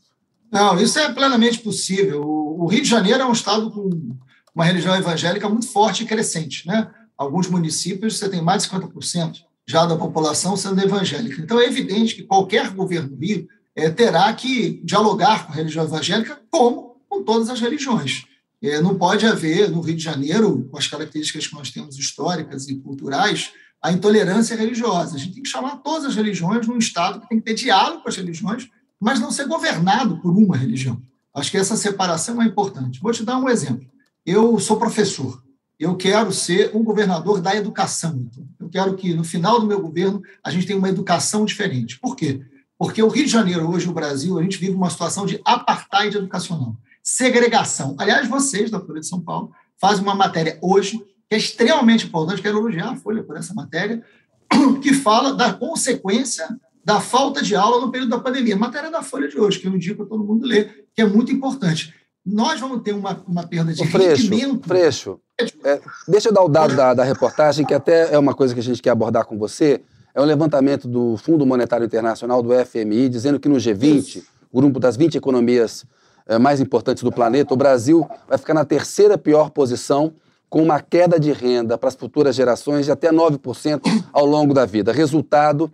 [0.51, 2.23] Não, isso é plenamente possível.
[2.25, 4.17] O Rio de Janeiro é um estado com
[4.55, 6.67] uma religião evangélica muito forte e crescente.
[6.67, 6.91] Né?
[7.17, 11.43] Alguns municípios você tem mais de 50% já da população sendo evangélica.
[11.43, 13.47] Então é evidente que qualquer governo do Rio
[13.77, 18.25] é, terá que dialogar com a religião evangélica, como com todas as religiões.
[18.63, 22.67] É, não pode haver no Rio de Janeiro, com as características que nós temos históricas
[22.69, 23.53] e culturais,
[23.83, 25.17] a intolerância religiosa.
[25.17, 28.03] A gente tem que chamar todas as religiões num Estado que tem que ter diálogo
[28.03, 28.69] com as religiões,
[29.01, 31.01] mas não ser governado por uma religião.
[31.35, 33.01] Acho que essa separação é importante.
[33.01, 33.87] Vou te dar um exemplo.
[34.27, 35.43] Eu sou professor.
[35.79, 38.29] Eu quero ser um governador da educação.
[38.59, 42.01] Eu quero que, no final do meu governo, a gente tenha uma educação diferente.
[42.01, 42.45] Por quê?
[42.77, 46.17] Porque o Rio de Janeiro, hoje, o Brasil, a gente vive uma situação de apartheid
[46.17, 47.95] educacional, segregação.
[47.99, 52.41] Aliás, vocês, da Folha de São Paulo, fazem uma matéria hoje que é extremamente importante,
[52.41, 54.03] quero elogiar a Folha por essa matéria,
[54.83, 56.49] que fala da consequência
[56.85, 58.57] da falta de aula no período da pandemia.
[58.57, 61.31] Matéria da Folha de hoje, que eu indico para todo mundo ler, que é muito
[61.31, 61.95] importante.
[62.25, 64.31] Nós vamos ter uma, uma perda de Freixo.
[64.67, 65.21] Freixo,
[65.65, 68.61] é, deixa eu dar o dado da, da reportagem, que até é uma coisa que
[68.61, 69.83] a gente quer abordar com você.
[70.15, 74.81] É um levantamento do Fundo Monetário Internacional, do FMI, dizendo que no G20, o grupo
[74.81, 75.85] das 20 economias
[76.27, 80.13] é, mais importantes do planeta, o Brasil vai ficar na terceira pior posição,
[80.49, 83.81] com uma queda de renda para as futuras gerações de até 9%
[84.13, 84.93] ao longo da vida.
[84.93, 85.71] Resultado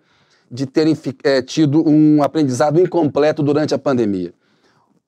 [0.50, 4.32] de terem é, tido um aprendizado incompleto durante a pandemia.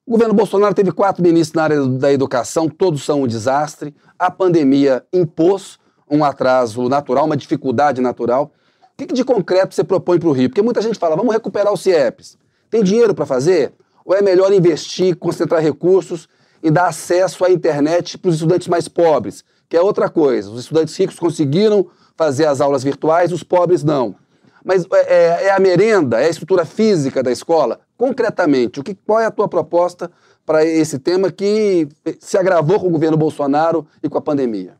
[0.05, 3.93] O governo Bolsonaro teve quatro ministros na área da educação, todos são um desastre.
[4.17, 5.77] A pandemia impôs
[6.09, 8.51] um atraso natural, uma dificuldade natural.
[8.93, 10.49] O que de concreto você propõe para o Rio?
[10.49, 12.37] Porque muita gente fala, vamos recuperar os CIEPs.
[12.69, 13.73] Tem dinheiro para fazer?
[14.05, 16.29] Ou é melhor investir, concentrar recursos
[16.63, 19.43] e dar acesso à internet para os estudantes mais pobres?
[19.69, 20.49] Que é outra coisa.
[20.49, 24.15] Os estudantes ricos conseguiram fazer as aulas virtuais, os pobres não.
[24.63, 27.79] Mas é, é, é a merenda, é a estrutura física da escola?
[27.97, 30.09] concretamente, o que, qual é a tua proposta
[30.45, 31.89] para esse tema que
[32.19, 34.77] se agravou com o governo Bolsonaro e com a pandemia?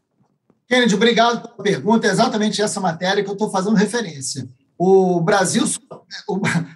[0.67, 2.07] Kennedy, obrigado pela pergunta.
[2.07, 4.47] É exatamente essa matéria que eu estou fazendo referência.
[4.77, 5.63] O Brasil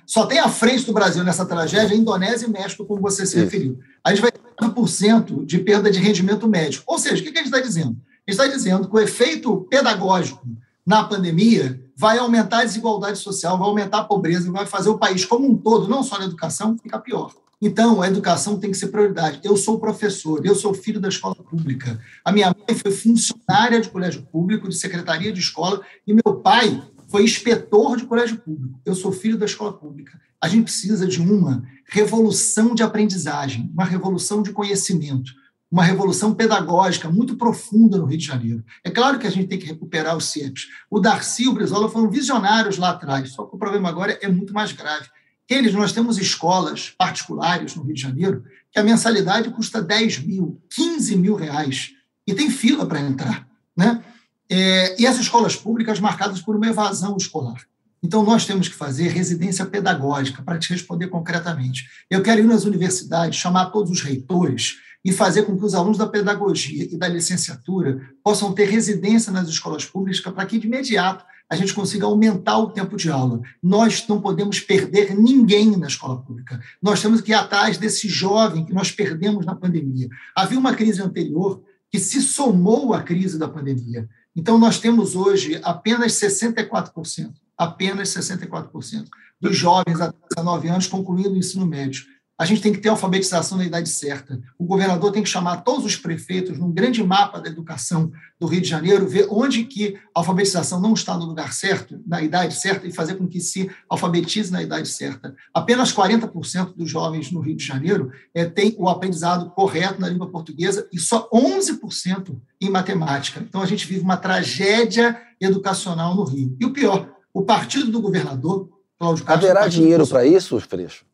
[0.06, 3.36] só tem à frente do Brasil nessa tragédia a Indonésia e México, como você se
[3.36, 3.46] Isso.
[3.46, 3.80] referiu.
[4.04, 6.82] A gente vai ter 9% de perda de rendimento médio.
[6.88, 7.98] Ou seja, o que a gente está dizendo?
[8.28, 10.46] A gente está dizendo que o efeito pedagógico
[10.86, 15.24] na pandemia vai aumentar a desigualdade social, vai aumentar a pobreza, vai fazer o país
[15.24, 17.32] como um todo, não só na educação, ficar pior.
[17.62, 19.40] Então, a educação tem que ser prioridade.
[19.44, 22.00] Eu sou professor, eu sou filho da escola pública.
[22.26, 26.82] A minha mãe foi funcionária de colégio público, de secretaria de escola, e meu pai
[27.12, 28.80] foi inspetor de colégio público.
[28.86, 30.20] Eu sou filho da escola pública.
[30.42, 35.34] A gente precisa de uma revolução de aprendizagem, uma revolução de conhecimento
[35.72, 38.64] uma revolução pedagógica muito profunda no Rio de Janeiro.
[38.84, 40.68] É claro que a gente tem que recuperar os CIEPs.
[40.90, 44.28] O Darcy e o Brizola foram visionários lá atrás, só que o problema agora é
[44.28, 45.08] muito mais grave.
[45.50, 50.62] Eles, nós temos escolas particulares no Rio de Janeiro que a mensalidade custa 10 mil,
[50.70, 51.92] 15 mil reais,
[52.28, 53.48] e tem fila para entrar.
[53.76, 54.04] Né?
[54.52, 57.62] É, e as escolas públicas marcadas por uma evasão escolar.
[58.04, 61.88] Então, nós temos que fazer residência pedagógica, para te responder concretamente.
[62.10, 65.98] Eu quero ir nas universidades, chamar todos os reitores, e fazer com que os alunos
[65.98, 71.26] da pedagogia e da licenciatura possam ter residência nas escolas públicas para que, de imediato,
[71.50, 73.42] a gente consiga aumentar o tempo de aula.
[73.62, 76.62] Nós não podemos perder ninguém na escola pública.
[76.82, 80.08] Nós temos que ir atrás desse jovem que nós perdemos na pandemia.
[80.36, 84.08] Havia uma crise anterior que se somou à crise da pandemia.
[84.36, 89.08] Então, nós temos hoje apenas 64%, apenas 64%
[89.40, 92.06] dos jovens até 19 anos concluindo o ensino médio
[92.42, 94.42] a gente tem que ter alfabetização na idade certa.
[94.58, 98.60] O governador tem que chamar todos os prefeitos num grande mapa da educação do Rio
[98.60, 102.88] de Janeiro, ver onde que a alfabetização não está no lugar certo, na idade certa,
[102.88, 105.36] e fazer com que se alfabetize na idade certa.
[105.54, 110.32] Apenas 40% dos jovens no Rio de Janeiro é, tem o aprendizado correto na língua
[110.32, 113.40] portuguesa e só 11% em matemática.
[113.40, 116.58] Então, a gente vive uma tragédia educacional no Rio.
[116.60, 118.68] E o pior, o partido do governador,
[118.98, 119.48] Cláudio Castro...
[119.48, 121.11] Haverá dinheiro para isso, Freixo?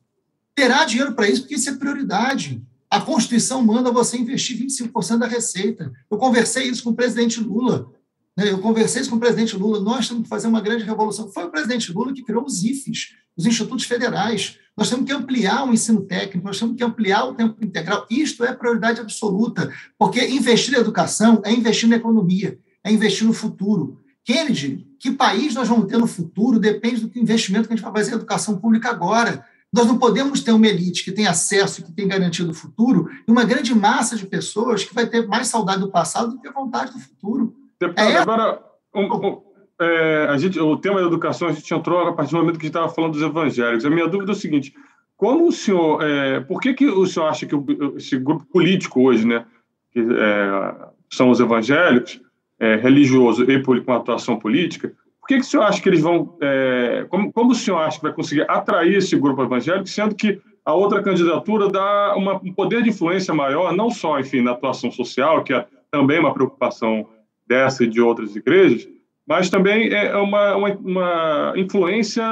[0.58, 2.64] Terá dinheiro para isso, porque isso é prioridade.
[2.89, 5.93] A Constituição manda você investir 25% da receita.
[6.10, 7.91] Eu conversei isso com o presidente Lula.
[8.36, 8.49] Né?
[8.49, 9.80] Eu conversei isso com o presidente Lula.
[9.80, 11.32] Nós temos que fazer uma grande revolução.
[11.32, 14.58] Foi o presidente Lula que criou os IFES, os institutos federais.
[14.76, 18.08] Nós temos que ampliar o ensino técnico, nós temos que ampliar o tempo integral.
[18.10, 23.34] Isto é prioridade absoluta, porque investir em educação é investir na economia, é investir no
[23.34, 24.01] futuro.
[24.26, 27.93] Kennedy, que país nós vamos ter no futuro depende do investimento que a gente vai
[27.93, 29.45] fazer em educação pública agora.
[29.74, 33.32] Nós não podemos ter uma elite que tem acesso, que tem garantido o futuro, e
[33.32, 36.93] uma grande massa de pessoas que vai ter mais saudade do passado do que vontade
[36.93, 37.53] do futuro.
[37.80, 38.63] Deputado, é agora,
[38.95, 39.41] um, um,
[39.80, 42.65] é, a gente, o tema da educação a gente entrou a partir do momento que
[42.65, 43.86] a gente estava falando dos evangélicos.
[43.86, 44.74] A minha dúvida é o seguinte:
[45.15, 47.55] como o senhor, é, por que, que o senhor acha que
[47.97, 49.45] esse grupo político hoje, né,
[49.91, 52.22] que é, são os evangélicos,
[52.59, 54.93] é, religioso e com atuação política,
[55.28, 56.38] por que, que o senhor acha que eles vão.
[56.41, 60.39] É, como, como o senhor acha que vai conseguir atrair esse grupo evangélico, sendo que
[60.63, 64.89] a outra candidatura dá uma, um poder de influência maior, não só, enfim, na atuação
[64.89, 67.05] social, que é também uma preocupação
[67.45, 68.88] dessa e de outras igrejas,
[69.28, 72.23] mas também é uma, uma, uma influência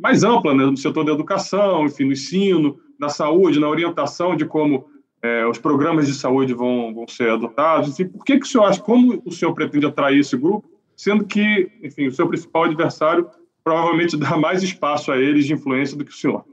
[0.00, 4.44] mais ampla né, no setor da educação, enfim, no ensino, na saúde, na orientação de
[4.44, 4.86] como
[5.22, 7.90] é, os programas de saúde vão, vão ser adotados.
[7.90, 10.73] Enfim, por que, que o senhor acha, como o senhor pretende atrair esse grupo?
[10.96, 13.28] Sendo que, enfim, o seu principal adversário
[13.62, 16.44] provavelmente dá mais espaço a eles de influência do que o senhor.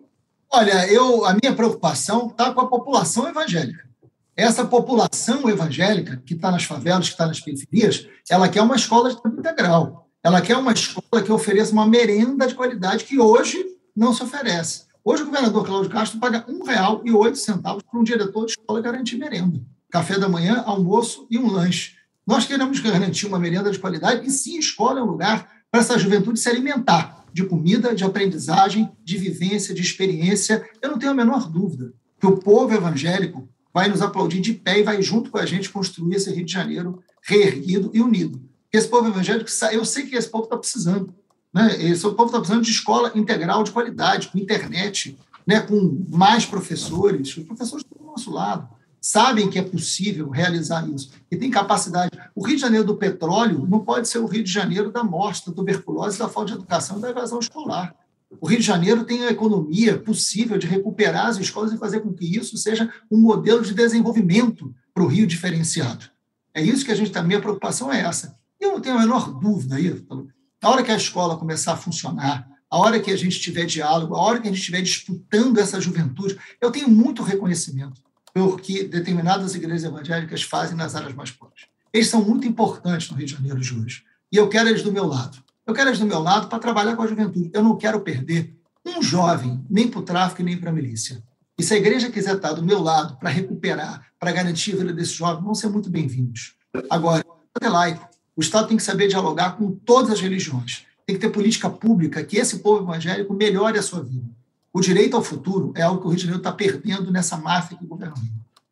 [0.50, 3.90] Olha, eu, a minha preocupação está com a população evangélica.
[4.36, 9.10] Essa população evangélica que está nas favelas, que está nas periferias, ela quer uma escola
[9.10, 10.10] de tempo integral.
[10.24, 13.64] Ela quer uma escola que ofereça uma merenda de qualidade que hoje
[13.96, 14.86] não se oferece.
[15.04, 19.60] Hoje o governador Cláudio Castro paga R$ 1,08 para um diretor de escola garantir merenda.
[19.90, 21.96] Café da manhã, almoço e um lanche.
[22.26, 25.98] Nós queremos garantir uma merenda de qualidade e sim, escola é um lugar para essa
[25.98, 30.68] juventude se alimentar de comida, de aprendizagem, de vivência, de experiência.
[30.82, 34.80] Eu não tenho a menor dúvida que o povo evangélico vai nos aplaudir de pé
[34.80, 38.42] e vai junto com a gente construir esse Rio de Janeiro reerguido e unido.
[38.72, 41.14] Esse povo evangélico, eu sei que esse povo está precisando.
[41.54, 41.84] Né?
[41.84, 45.62] Esse povo está precisando de escola integral de qualidade, com internet, né?
[45.62, 47.36] com mais professores.
[47.36, 48.70] Os professores estão do nosso lado.
[49.04, 52.12] Sabem que é possível realizar isso e tem capacidade.
[52.36, 55.48] O Rio de Janeiro do petróleo não pode ser o Rio de Janeiro da morte,
[55.48, 57.96] da tuberculose, da falta de educação e da evasão escolar.
[58.40, 62.14] O Rio de Janeiro tem a economia possível de recuperar as escolas e fazer com
[62.14, 66.06] que isso seja um modelo de desenvolvimento para o Rio diferenciado.
[66.54, 68.38] É isso que a gente, a minha preocupação é essa.
[68.60, 70.28] Eu não tenho a menor dúvida, Ítalo,
[70.62, 74.14] a hora que a escola começar a funcionar, a hora que a gente tiver diálogo,
[74.14, 78.00] a hora que a gente estiver disputando essa juventude, eu tenho muito reconhecimento
[78.34, 81.66] pelo que determinadas igrejas evangélicas fazem nas áreas mais pobres.
[81.94, 84.04] Eles são muito importantes no Rio de Janeiro de hoje.
[84.32, 85.38] E eu quero eles do meu lado.
[85.68, 87.52] Eu quero eles do meu lado para trabalhar com a juventude.
[87.54, 88.56] Eu não quero perder
[88.86, 91.22] um jovem, nem para o tráfico, nem para a milícia.
[91.58, 94.94] E se a igreja quiser estar do meu lado para recuperar, para garantir a vida
[94.94, 96.56] desses jovens, vão ser muito bem-vindos.
[96.90, 97.24] Agora,
[97.62, 98.10] é laico.
[98.36, 100.86] O Estado tem que saber dialogar com todas as religiões.
[101.06, 104.30] Tem que ter política pública que esse povo evangélico melhore a sua vida.
[104.74, 107.78] O direito ao futuro é algo que o Rio de Janeiro está perdendo nessa máfia
[107.78, 108.16] que governa.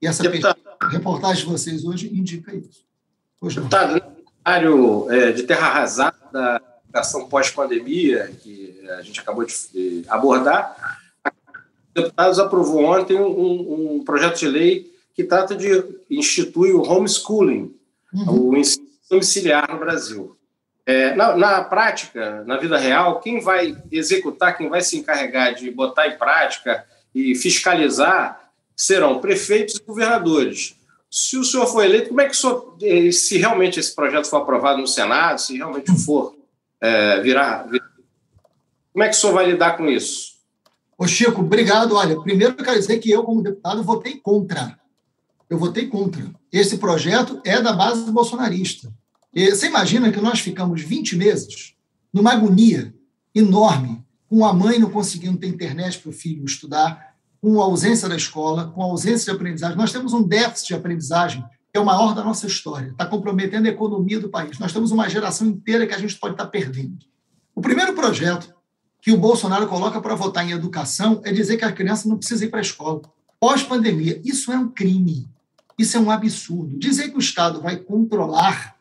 [0.02, 0.58] E essa Deputado,
[0.89, 2.86] reportagem de vocês hoje indica isso.
[3.41, 4.02] Hoje Deputado, no
[4.45, 11.00] cenário é, de terra arrasada da educação pós-pandemia, que a gente acabou de abordar,
[11.95, 17.76] os deputados aprovou ontem um, um, projeto de lei que trata de instituir o homeschooling,
[18.14, 18.50] uhum.
[18.52, 20.38] o ensino domiciliar no Brasil.
[20.90, 25.70] É, na, na, prática, na vida real, quem vai executar, quem vai se encarregar de
[25.70, 26.84] botar em prática
[27.14, 30.76] e fiscalizar serão prefeitos e governadores.
[31.08, 34.38] Se o senhor for eleito, como é que senhor, eh, se realmente esse projeto for
[34.38, 36.36] aprovado no Senado, se realmente for
[36.82, 37.92] é, virar, virar,
[38.92, 40.40] como é que o senhor vai lidar com isso?
[40.98, 41.96] Ô Chico, obrigado.
[41.98, 44.76] Olha, primeiro eu quero dizer que eu, como deputado, votei contra.
[45.48, 46.26] Eu votei contra.
[46.52, 48.92] Esse projeto é da base bolsonarista.
[49.34, 51.76] E você imagina que nós ficamos 20 meses
[52.12, 52.94] numa agonia
[53.34, 58.10] enorme, com a mãe não conseguindo ter internet para o filho estudar, com a ausência
[58.10, 59.78] da escola, com a ausência de aprendizagem.
[59.78, 63.68] Nós temos um déficit de aprendizagem que é o maior da nossa história, está comprometendo
[63.68, 64.58] a economia do país.
[64.58, 66.98] Nós temos uma geração inteira que a gente pode estar tá perdendo.
[67.54, 68.54] O primeiro projeto
[69.02, 72.46] que o Bolsonaro coloca para votar em educação é dizer que a criança não precisa
[72.46, 73.02] ir para a escola.
[73.40, 75.30] Pós-pandemia, isso é um crime.
[75.78, 76.78] Isso é um absurdo.
[76.78, 78.76] Dizer que o Estado vai controlar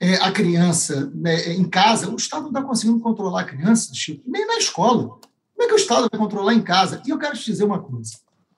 [0.00, 4.22] é, a criança né, em casa, o Estado não está conseguindo controlar a criança, Chico,
[4.26, 5.08] nem na escola.
[5.08, 7.02] Como é que o Estado vai controlar em casa?
[7.04, 8.12] E eu quero te dizer uma coisa: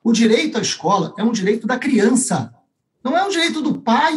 [0.05, 2.53] o direito à escola é um direito da criança,
[3.03, 4.17] não é um direito do pai.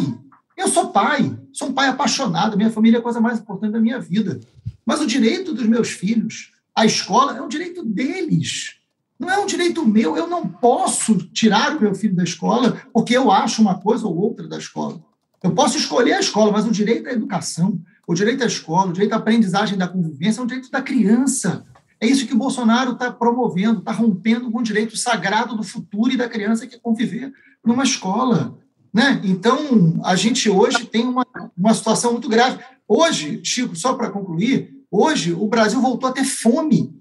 [0.56, 3.80] Eu sou pai, sou um pai apaixonado, minha família é a coisa mais importante da
[3.80, 4.40] minha vida.
[4.86, 8.76] Mas o direito dos meus filhos à escola é um direito deles.
[9.18, 10.16] Não é um direito meu.
[10.16, 14.16] Eu não posso tirar o meu filho da escola porque eu acho uma coisa ou
[14.16, 15.02] outra da escola.
[15.44, 18.92] Eu posso escolher a escola, mas o direito à educação, o direito à escola, o
[18.94, 21.66] direito à aprendizagem da convivência é um direito da criança.
[22.00, 26.10] É isso que o Bolsonaro está promovendo, está rompendo com o direito sagrado do futuro
[26.10, 27.30] e da criança que é conviver
[27.62, 28.58] numa escola.
[28.90, 29.20] Né?
[29.22, 32.64] Então, a gente hoje tem uma, uma situação muito grave.
[32.88, 36.98] Hoje, Chico, só para concluir, hoje o Brasil voltou a ter fome.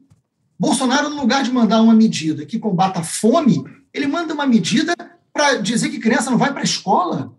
[0.60, 3.64] Bolsonaro, no lugar de mandar uma medida que combata a fome,
[3.94, 4.94] ele manda uma medida
[5.32, 7.34] para dizer que criança não vai para a escola.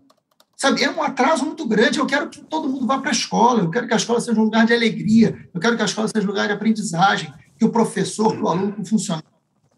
[0.57, 1.99] Sabe, é um atraso muito grande.
[1.99, 4.39] Eu quero que todo mundo vá para a escola, eu quero que a escola seja
[4.39, 7.65] um lugar de alegria, eu quero que a escola seja um lugar de aprendizagem, que
[7.65, 9.27] o professor, que o aluno, que o funcionário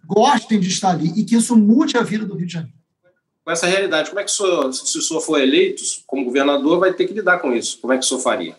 [0.06, 2.78] gostem de estar ali e que isso mude a vida do Rio de Janeiro.
[3.44, 6.80] Com essa realidade, como é que o senhor, se o senhor for eleito como governador,
[6.80, 7.80] vai ter que lidar com isso?
[7.80, 8.56] Como é que o senhor faria?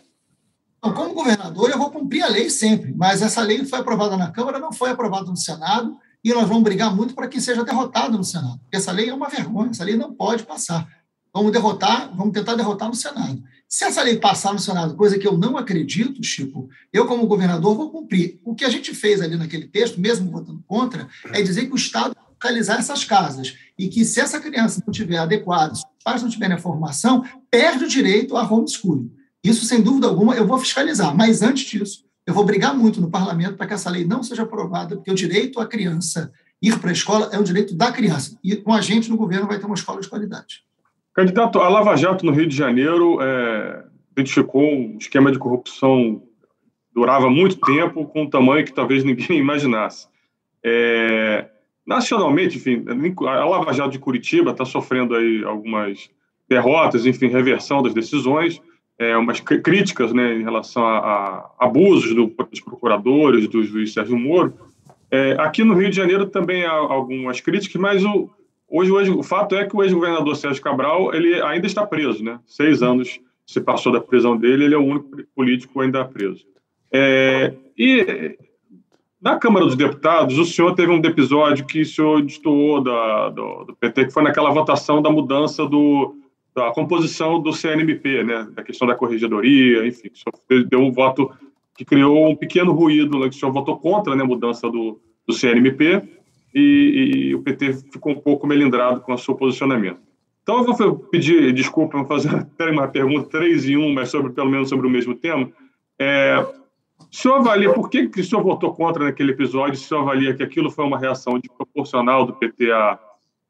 [0.78, 4.30] Então, como governador, eu vou cumprir a lei sempre, mas essa lei foi aprovada na
[4.30, 8.16] Câmara, não foi aprovada no Senado, e nós vamos brigar muito para que seja derrotada
[8.16, 8.60] no Senado.
[8.72, 10.86] Essa lei é uma vergonha, essa lei não pode passar.
[11.32, 13.42] Vamos derrotar, vamos tentar derrotar no Senado.
[13.68, 17.76] Se essa lei passar no Senado, coisa que eu não acredito, Chico, eu, como governador,
[17.76, 18.40] vou cumprir.
[18.44, 21.76] O que a gente fez ali naquele texto, mesmo votando contra, é dizer que o
[21.76, 26.22] Estado localizar essas casas e que, se essa criança não tiver adequado, se os pais
[26.22, 29.12] não tiverem a formação, perde o direito a homeschooling.
[29.42, 31.14] Isso, sem dúvida alguma, eu vou fiscalizar.
[31.14, 34.42] Mas, antes disso, eu vou brigar muito no parlamento para que essa lei não seja
[34.42, 38.38] aprovada, porque o direito à criança ir para a escola é um direito da criança.
[38.42, 40.62] E com a gente no governo vai ter uma escola de qualidade.
[41.18, 46.22] Candidato, a Lava Jato no Rio de Janeiro é, identificou um esquema de corrupção
[46.94, 50.06] durava muito tempo, com um tamanho que talvez ninguém imaginasse.
[50.62, 51.48] É,
[51.84, 52.84] nacionalmente, enfim,
[53.26, 56.08] a Lava Jato de Curitiba está sofrendo aí algumas
[56.48, 58.62] derrotas, enfim, reversão das decisões,
[58.96, 64.16] é, umas críticas né, em relação a, a abusos do, dos procuradores, do juiz Sérgio
[64.16, 64.54] Moro.
[65.10, 68.30] É, aqui no Rio de Janeiro também há algumas críticas, mas o,
[68.68, 72.38] hoje, o fato é que o ex-governador Sérgio Cabral ele ainda está preso, né?
[72.46, 76.44] Seis anos se passou da prisão dele, ele é o único político ainda preso.
[76.92, 78.36] É, e
[79.20, 83.64] na Câmara dos Deputados, o senhor teve um episódio que o senhor destoou da, do,
[83.64, 86.14] do PT, que foi naquela votação da mudança do,
[86.54, 91.30] da composição do CNMP, né, da questão da corregedoria, enfim, o senhor deu um voto
[91.74, 95.32] que criou um pequeno ruído, né, o senhor votou contra né, a mudança do, do
[95.32, 96.02] CNMP
[96.58, 100.00] e, e, o PT ficou um pouco melindrado com o seu posicionamento.
[100.42, 102.30] Então, eu vou pedir desculpa, vou fazer
[102.70, 105.50] uma pergunta, três em um, mas sobre, pelo menos sobre o mesmo tema.
[105.98, 106.38] É,
[106.98, 109.74] o senhor avalia, por que, que o senhor votou contra naquele episódio?
[109.74, 112.98] O senhor avalia que aquilo foi uma reação desproporcional do PT à,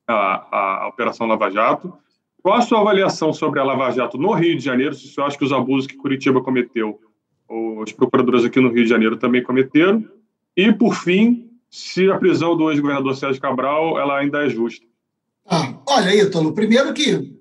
[0.07, 1.93] à, à Operação Lava Jato?
[2.43, 4.95] Qual a sua avaliação sobre a Lava Jato no Rio de Janeiro?
[4.95, 7.01] Se o senhor acha que os abusos que Curitiba cometeu,
[7.49, 10.05] os procuradores aqui no Rio de Janeiro também cometeram?
[10.57, 14.87] E, por fim, se a prisão do ex-governador Sérgio Cabral ela ainda é justa?
[15.47, 17.39] Ah, olha, Ítalo, primeiro que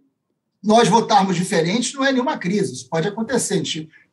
[0.64, 3.62] nós votarmos diferente não é nenhuma crise, isso pode acontecer.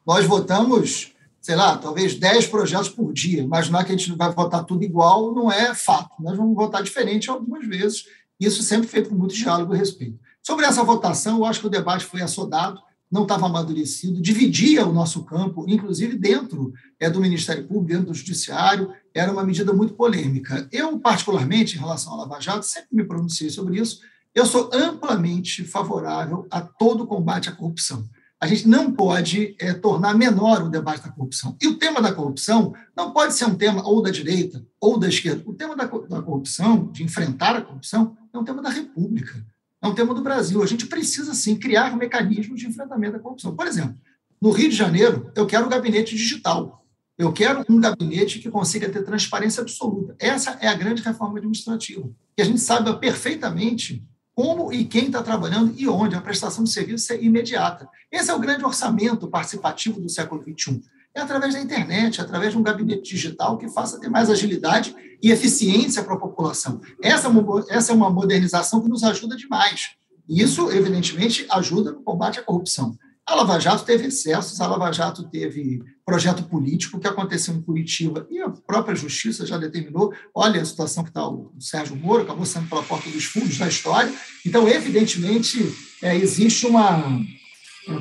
[0.06, 3.42] Nós votamos, sei lá, talvez 10 projetos por dia.
[3.42, 6.10] Imaginar que a gente vai votar tudo igual não é fato.
[6.20, 8.06] Nós vamos votar diferente algumas vezes,
[8.38, 10.18] isso sempre feito com muito diálogo e respeito.
[10.42, 12.80] Sobre essa votação, eu acho que o debate foi assodado,
[13.14, 18.14] não estava amadurecido, dividia o nosso campo, inclusive dentro é, do Ministério Público, dentro do
[18.14, 20.66] Judiciário, era uma medida muito polêmica.
[20.72, 24.00] Eu, particularmente, em relação à Lava Jato, sempre me pronunciei sobre isso,
[24.34, 28.04] eu sou amplamente favorável a todo o combate à corrupção.
[28.40, 31.56] A gente não pode é, tornar menor o debate da corrupção.
[31.62, 35.06] E o tema da corrupção não pode ser um tema ou da direita ou da
[35.06, 35.40] esquerda.
[35.46, 39.53] O tema da, da corrupção, de enfrentar a corrupção, é um tema da República
[39.84, 40.62] é um tema do Brasil.
[40.62, 43.54] A gente precisa, sim, criar mecanismos de enfrentamento da corrupção.
[43.54, 43.94] Por exemplo,
[44.40, 46.86] no Rio de Janeiro, eu quero um gabinete digital.
[47.18, 50.16] Eu quero um gabinete que consiga ter transparência absoluta.
[50.18, 52.10] Essa é a grande reforma administrativa.
[52.34, 54.02] Que a gente saiba perfeitamente
[54.34, 56.16] como e quem está trabalhando e onde.
[56.16, 57.86] A prestação de serviço é imediata.
[58.10, 60.82] Esse é o grande orçamento participativo do século XXI
[61.14, 65.30] é através da internet, através de um gabinete digital que faça ter mais agilidade e
[65.30, 66.80] eficiência para a população.
[67.00, 69.92] Essa, é essa é uma modernização que nos ajuda demais.
[70.28, 72.96] E isso, evidentemente, ajuda no combate à corrupção.
[73.26, 78.26] A Lava Jato teve excessos, a Lava Jato teve projeto político que aconteceu em Curitiba
[78.30, 80.12] e a própria justiça já determinou.
[80.34, 83.66] Olha a situação que está o Sérgio Moro, acabou sendo pela porta dos fundos da
[83.66, 84.12] história.
[84.44, 87.02] Então, evidentemente, é, existe uma,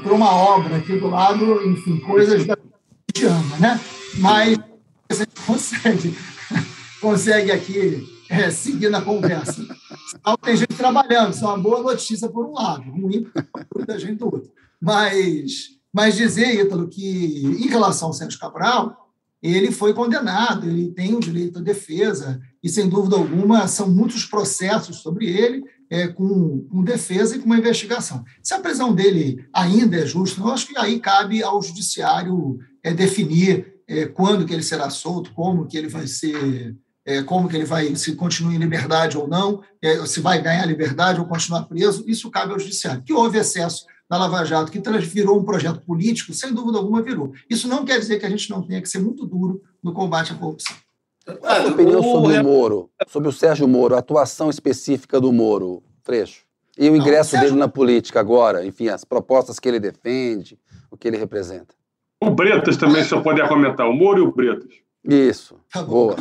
[0.01, 2.57] por uma obra aqui do lado, enfim, coisas da
[3.13, 3.79] te ama, né?
[4.17, 4.57] Mas
[5.09, 6.17] a gente consegue,
[6.99, 9.61] consegue aqui é, seguir na conversa.
[10.15, 13.27] Então, tem gente trabalhando, isso é uma boa notícia por um lado, ruim
[13.85, 14.51] da gente do outro.
[14.81, 19.03] Mas, mas dizer, Ítalo, que em relação ao Sérgio Cabral,
[19.41, 24.25] ele foi condenado, ele tem o direito à defesa, e sem dúvida alguma são muitos
[24.25, 28.23] processos sobre ele, é, com, com, defesa e com uma investigação.
[28.41, 32.93] Se a prisão dele ainda é justa, eu acho que aí cabe ao judiciário é,
[32.93, 36.75] definir é, quando que ele será solto, como que ele vai ser,
[37.05, 40.65] é, como que ele vai, se continua em liberdade ou não, é, se vai ganhar
[40.65, 43.03] liberdade ou continuar preso, isso cabe ao judiciário.
[43.03, 47.33] Que houve excesso na Lava Jato, que virou um projeto político, sem dúvida alguma virou.
[47.49, 50.33] Isso não quer dizer que a gente não tenha que ser muito duro no combate
[50.33, 50.75] à corrupção.
[51.25, 55.31] Qual a sua opinião sobre o Moro, sobre o Sérgio Moro, a atuação específica do
[55.31, 56.43] Moro, Freixo?
[56.77, 57.49] E o ingresso não, o Sérgio...
[57.49, 60.59] dele na política agora, enfim, as propostas que ele defende,
[60.91, 61.73] o que ele representa.
[62.27, 64.71] O Bretas também só poder comentar, o Moro e o Bretas.
[65.03, 66.15] Isso, tá boa.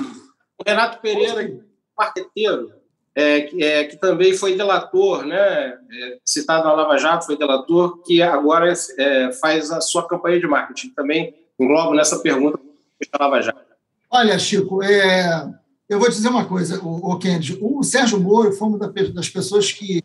[0.59, 1.61] O Renato Pereira,
[1.97, 2.73] marqueteiro,
[3.15, 8.03] é, que, é, que também foi delator, né, é, citado na Lava Jato, foi delator,
[8.03, 10.91] que agora é, faz a sua campanha de marketing.
[10.91, 12.59] Também englobo nessa pergunta
[13.13, 13.61] da Lava Jato.
[14.11, 15.49] Olha, Chico, é,
[15.89, 17.59] eu vou dizer uma coisa, o, o Kennedy.
[17.61, 20.03] O Sérgio Moro foi uma das pessoas que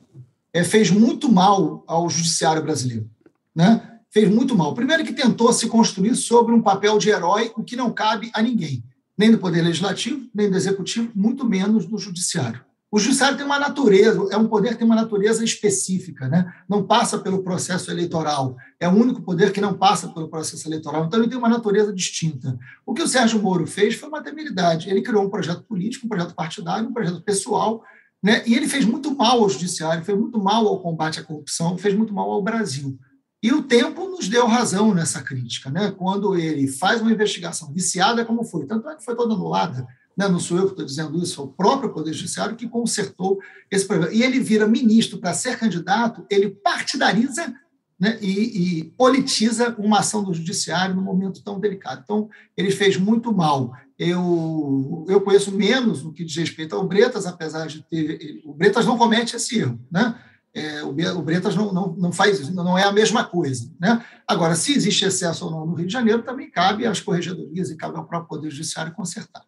[0.54, 3.10] é, fez muito mal ao judiciário brasileiro.
[3.56, 3.97] Né?
[4.12, 4.74] Fez muito mal.
[4.74, 8.42] Primeiro, que tentou se construir sobre um papel de herói, o que não cabe a
[8.42, 8.84] ninguém,
[9.18, 12.68] nem do Poder Legislativo, nem do Executivo, muito menos do Judiciário.
[12.90, 16.54] O Judiciário tem uma natureza, é um poder que tem uma natureza específica, né?
[16.70, 21.06] não passa pelo processo eleitoral, é o único poder que não passa pelo processo eleitoral,
[21.06, 22.58] então ele tem uma natureza distinta.
[22.86, 26.10] O que o Sérgio Moro fez foi uma temeridade, ele criou um projeto político, um
[26.10, 27.84] projeto partidário, um projeto pessoal,
[28.24, 28.42] né?
[28.48, 31.94] e ele fez muito mal ao Judiciário, fez muito mal ao combate à corrupção, fez
[31.94, 32.98] muito mal ao Brasil.
[33.42, 35.92] E o tempo nos deu razão nessa crítica, né?
[35.92, 40.28] quando ele faz uma investigação viciada como foi, tanto é que foi toda anulada, né?
[40.28, 43.86] não sou eu que estou dizendo isso, é o próprio Poder Judiciário que consertou esse
[43.86, 44.12] problema.
[44.12, 47.54] E ele vira ministro para ser candidato, ele partidariza
[48.00, 48.18] né?
[48.22, 52.02] e, e politiza uma ação do Judiciário num momento tão delicado.
[52.04, 53.72] Então, ele fez muito mal.
[53.98, 58.42] Eu, eu conheço menos no que diz respeito ao Bretas, apesar de ter.
[58.46, 60.16] O Bretas não comete esse erro, né?
[60.58, 63.72] É, o Bretas não, não, não faz isso, não é a mesma coisa.
[63.80, 64.04] Né?
[64.28, 67.78] Agora, se existe excesso ou não no Rio de Janeiro, também cabe às corregedorias e
[67.78, 69.44] cabe ao próprio Poder Judiciário consertar.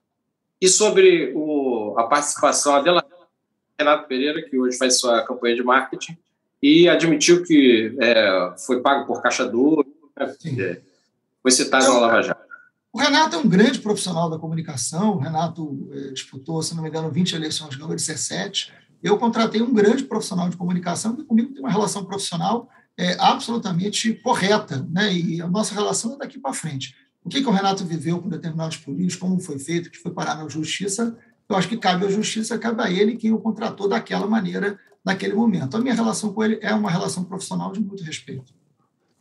[0.62, 3.04] E sobre o, a participação dela,
[3.78, 6.16] Renato Pereira, que hoje faz sua campanha de marketing,
[6.62, 10.82] e admitiu que é, foi pago por Caixa Dura, né?
[11.42, 12.50] foi citado então, na Lava Jato.
[12.94, 15.16] O Renato é um grande profissional da comunicação.
[15.16, 19.74] O Renato é, disputou, se não me engano, 20 eleições, ganhou 17 eu contratei um
[19.74, 25.14] grande profissional de comunicação que comigo tem uma relação profissional é, absolutamente correta, né?
[25.14, 26.94] e a nossa relação é daqui para frente.
[27.24, 30.36] O que, que o Renato viveu com determinados políticos, como foi feito, que foi parar
[30.36, 34.28] na justiça, eu acho que cabe à justiça, cabe a ele que o contratou daquela
[34.28, 35.76] maneira, naquele momento.
[35.76, 38.54] A minha relação com ele é uma relação profissional de muito respeito.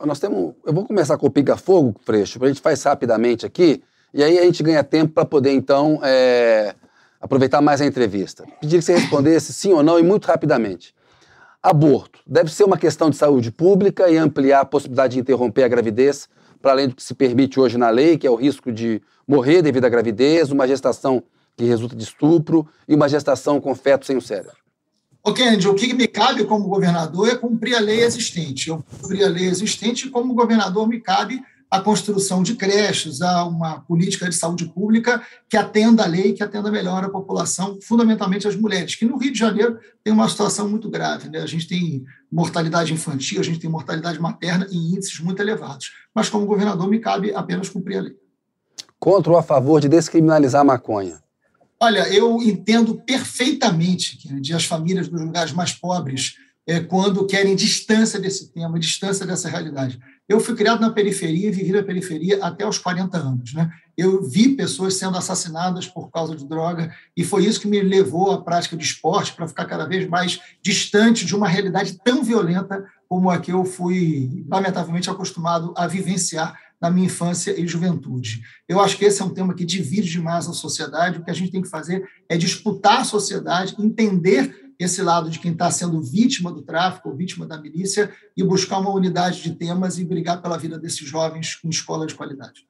[0.04, 0.54] Nós temos.
[0.64, 4.38] Eu vou começar com o pica-fogo, Freixo, para a gente faz rapidamente aqui, e aí
[4.38, 6.74] a gente ganha tempo para poder, então, é,
[7.20, 8.44] aproveitar mais a entrevista.
[8.60, 10.94] Pedir que você respondesse sim ou não e muito rapidamente.
[11.62, 15.68] Aborto deve ser uma questão de saúde pública e ampliar a possibilidade de interromper a
[15.68, 16.28] gravidez,
[16.62, 19.62] para além do que se permite hoje na lei, que é o risco de morrer
[19.62, 21.22] devido à gravidez, uma gestação
[21.56, 24.56] que resulta de estupro e uma gestação com feto sem o cérebro.
[25.24, 28.68] Ok, Andy, o que me cabe como governador é cumprir a lei existente.
[28.68, 33.44] Eu cumprir a lei existente e, como governador, me cabe a construção de creches, a
[33.44, 38.48] uma política de saúde pública que atenda a lei, que atenda melhor a população, fundamentalmente
[38.48, 41.28] as mulheres, que no Rio de Janeiro tem uma situação muito grave.
[41.28, 41.40] Né?
[41.40, 45.92] A gente tem mortalidade infantil, a gente tem mortalidade materna em índices muito elevados.
[46.14, 48.16] Mas, como governador, me cabe apenas cumprir a lei.
[48.98, 51.22] Contra ou a favor de descriminalizar a maconha?
[51.80, 56.34] Olha, eu entendo perfeitamente que as famílias dos lugares mais pobres,
[56.66, 59.98] é, quando querem distância desse tema, distância dessa realidade.
[60.28, 63.54] Eu fui criado na periferia e vivi na periferia até os 40 anos.
[63.54, 63.70] Né?
[63.96, 68.30] Eu vi pessoas sendo assassinadas por causa de droga e foi isso que me levou
[68.30, 72.84] à prática de esporte para ficar cada vez mais distante de uma realidade tão violenta
[73.08, 78.42] como a que eu fui, lamentavelmente, acostumado a vivenciar na minha infância e juventude.
[78.68, 81.18] Eu acho que esse é um tema que divide demais a sociedade.
[81.18, 85.38] O que a gente tem que fazer é disputar a sociedade, entender esse lado de
[85.38, 89.52] quem está sendo vítima do tráfico ou vítima da milícia e buscar uma unidade de
[89.54, 92.66] temas e brigar pela vida desses jovens com escola de qualidade.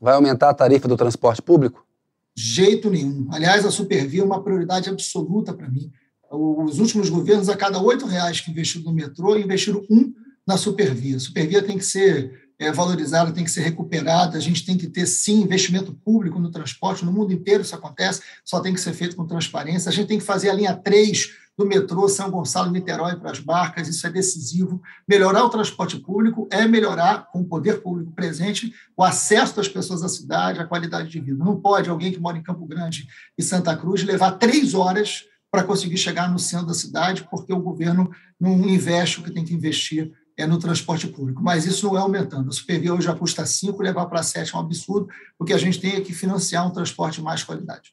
[0.00, 1.86] Vai aumentar a tarifa do transporte público?
[2.34, 3.28] Jeito nenhum.
[3.30, 5.92] Aliás, a Supervia é uma prioridade absoluta para mim.
[6.30, 10.12] Os últimos governos, a cada oito reais que investiram no metrô, investiram um
[10.46, 11.16] na Supervia.
[11.16, 14.38] A Supervia tem que ser é, valorizada, tem que ser recuperada.
[14.38, 17.04] A gente tem que ter, sim, investimento público no transporte.
[17.04, 19.90] No mundo inteiro isso acontece, só tem que ser feito com transparência.
[19.90, 23.38] A gente tem que fazer a linha 3 do metrô São Gonçalo Niterói para as
[23.38, 24.80] barcas, isso é decisivo.
[25.06, 30.02] Melhorar o transporte público é melhorar, com o poder público presente, o acesso das pessoas
[30.02, 31.44] à cidade, a qualidade de vida.
[31.44, 35.62] Não pode alguém que mora em Campo Grande e Santa Cruz levar três horas para
[35.62, 39.54] conseguir chegar no centro da cidade, porque o governo não investe o que tem que
[39.54, 41.42] investir é no transporte público.
[41.42, 42.48] Mas isso não é aumentando.
[42.48, 45.78] O Supervia hoje já custa 5, levar para 7 é um absurdo, porque a gente
[45.78, 47.92] tem que financiar um transporte de mais qualidade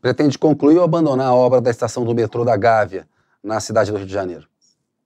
[0.00, 3.06] pretende concluir ou abandonar a obra da estação do metrô da Gávea,
[3.42, 4.46] na cidade do Rio de Janeiro?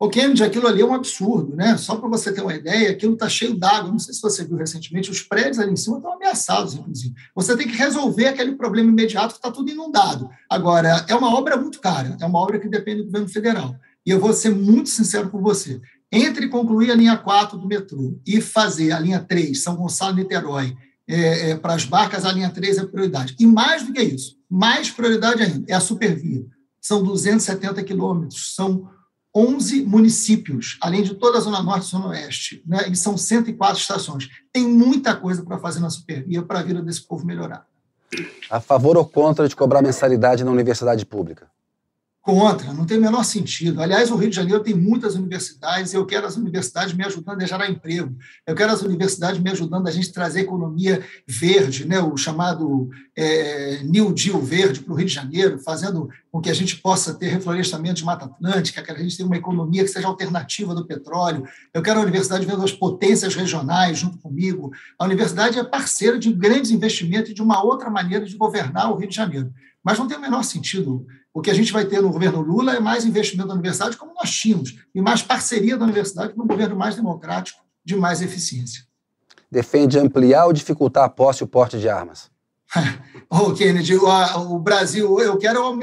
[0.03, 1.77] O Kennedy, aquilo ali é um absurdo, né?
[1.77, 3.89] Só para você ter uma ideia, aquilo está cheio d'água.
[3.89, 7.15] Não sei se você viu recentemente, os prédios ali em cima estão ameaçados, inclusive.
[7.37, 10.29] Você tem que resolver aquele problema imediato que está tudo inundado.
[10.51, 13.77] Agora, é uma obra muito cara, é uma obra que depende do governo federal.
[14.05, 15.81] E eu vou ser muito sincero com você.
[16.11, 20.77] Entre concluir a linha 4 do metrô e fazer a linha 3, São Gonçalo Niterói,
[21.09, 23.37] é, é, para as barcas, a linha 3 é prioridade.
[23.39, 26.45] E mais do que isso, mais prioridade ainda, é a supervia.
[26.79, 28.87] São 270 quilômetros, são
[29.35, 32.87] 11 municípios, além de toda a Zona Norte e Zona Oeste, né?
[32.91, 34.29] e são 104 estações.
[34.53, 37.67] Tem muita coisa para fazer na supervia para a vida desse povo melhorar.
[38.51, 41.51] A favor ou contra de cobrar mensalidade na universidade pública?
[42.23, 43.83] Contra, não tem o menor sentido.
[43.83, 47.47] Aliás, o Rio de Janeiro tem muitas universidades eu quero as universidades me ajudando a
[47.47, 48.17] gerar emprego.
[48.47, 51.99] Eu quero as universidades me ajudando a gente trazer economia verde, né?
[51.99, 56.55] o chamado é, New Deal verde para o Rio de Janeiro, fazendo com que a
[56.55, 60.07] gente possa ter reflorestamento de Mata Atlântica, que a gente tenha uma economia que seja
[60.07, 61.45] alternativa do petróleo.
[61.75, 64.71] Eu quero a universidade vendo as potências regionais junto comigo.
[64.97, 68.97] A universidade é parceira de grandes investimentos e de uma outra maneira de governar o
[68.97, 69.53] Rio de Janeiro.
[69.83, 71.05] Mas não tem o menor sentido
[71.35, 74.13] o que a gente vai ter no governo Lula é mais investimento da universidade, como
[74.15, 78.85] nós tínhamos, e mais parceria da universidade no governo mais democrático de mais eficiência.
[79.51, 82.31] Defende ampliar ou dificultar a posse e o porte de armas?
[83.29, 84.07] Ô, oh, Kennedy, o,
[84.55, 85.61] o, Brasil, eu quero,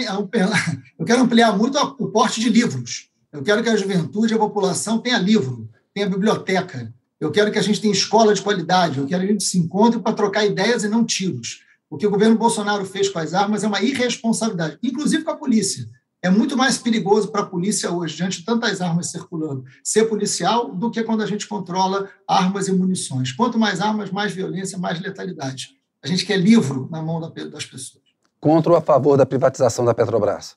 [0.99, 3.09] eu quero ampliar muito o porte de livros.
[3.31, 6.91] Eu quero que a juventude, a população tenha livro, tenha biblioteca.
[7.19, 8.97] Eu quero que a gente tenha escola de qualidade.
[8.97, 11.61] Eu quero que a gente se encontre para trocar ideias e não tiros.
[11.89, 15.37] O que o governo Bolsonaro fez com as armas é uma irresponsabilidade, inclusive com a
[15.37, 15.87] polícia.
[16.21, 20.75] É muito mais perigoso para a polícia hoje, diante de tantas armas circulando, ser policial
[20.75, 23.31] do que quando a gente controla armas e munições.
[23.31, 25.69] Quanto mais armas, mais violência, mais letalidade.
[26.03, 28.03] A gente quer livro na mão das pessoas.
[28.39, 30.55] Contra ou a favor da privatização da Petrobras?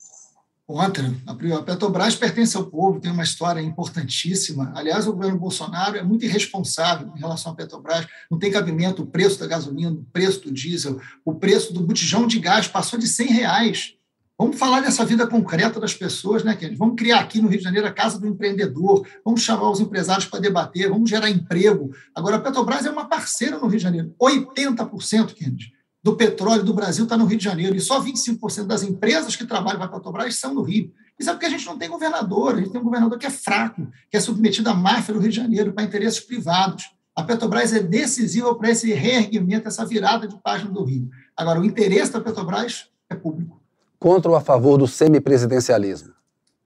[0.73, 1.15] Contra.
[1.27, 4.73] A Petrobras pertence ao povo, tem uma história importantíssima.
[4.75, 8.07] Aliás, o governo Bolsonaro é muito irresponsável em relação à Petrobras.
[8.31, 12.27] Não tem cabimento o preço da gasolina, o preço do diesel, o preço do botijão
[12.27, 13.95] de gás passou de 100 reais.
[14.39, 16.79] Vamos falar dessa vida concreta das pessoas, né, Kennedy?
[16.79, 20.25] Vamos criar aqui no Rio de Janeiro a Casa do Empreendedor, vamos chamar os empresários
[20.25, 21.95] para debater, vamos gerar emprego.
[22.15, 24.15] Agora, a Petrobras é uma parceira no Rio de Janeiro.
[24.19, 25.71] 80%, Kennedy,
[26.03, 29.47] do petróleo do Brasil está no Rio de Janeiro, e só 25% das empresas que
[29.47, 30.93] trabalham para a Petrobras são no Rio.
[31.19, 33.31] Isso é porque a gente não tem governador, a gente tem um governador que é
[33.31, 36.91] fraco, que é submetido à máfia do Rio de Janeiro, para interesses privados.
[37.15, 41.09] A Petrobras é decisiva para esse reerguimento, essa virada de página do Rio.
[41.37, 43.63] Agora, o interesse da Petrobras é público
[44.03, 46.13] contra ou a favor do semipresidencialismo?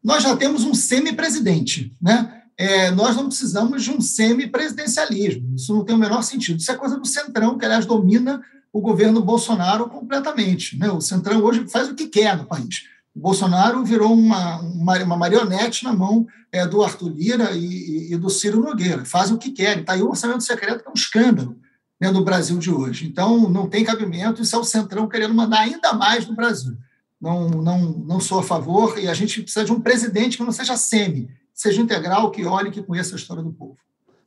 [0.03, 2.33] Nós já temos um semipresidente, né?
[2.59, 5.55] É, nós não precisamos de um semipresidencialismo.
[5.55, 6.59] Isso não tem o menor sentido.
[6.59, 8.41] Isso é coisa do Centrão, que, aliás, domina
[8.73, 10.79] o governo Bolsonaro completamente.
[10.79, 10.91] Né?
[10.91, 12.85] O Centrão hoje faz o que quer no país.
[13.15, 18.17] O Bolsonaro virou uma, uma, uma marionete na mão é, do Arthur Lira e, e,
[18.17, 19.05] do Ciro Nogueira.
[19.05, 19.81] Faz o que querem.
[19.81, 21.57] Está aí o orçamento secreto, que é um escândalo
[21.99, 23.07] né, no Brasil de hoje.
[23.07, 24.43] Então, não tem cabimento.
[24.43, 26.77] Isso é o Centrão querendo mandar ainda mais no Brasil
[27.21, 30.53] não, não, não sou a favor, e a gente precisa de um presidente que não
[30.53, 33.77] seja semi, seja integral, que olhe, que conheça a história do povo.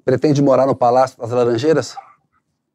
[0.03, 1.95] Pretende morar no Palácio das Laranjeiras?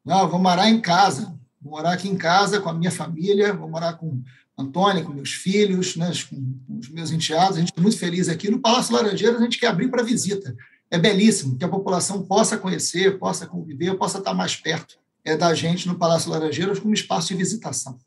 [0.03, 1.33] Não, vou morar em casa.
[1.65, 4.21] Vou morar aqui em casa com a minha família, vou morar com
[4.55, 7.57] Antônia, com meus filhos, né, com os meus enteados.
[7.57, 8.51] A gente está muito feliz aqui.
[8.51, 10.55] No Palácio Laranjeiras, a gente quer abrir para visita.
[10.91, 15.55] É belíssimo que a população possa conhecer, possa conviver, possa estar mais perto é, da
[15.55, 17.97] gente no Palácio Laranjeiras como espaço de visitação.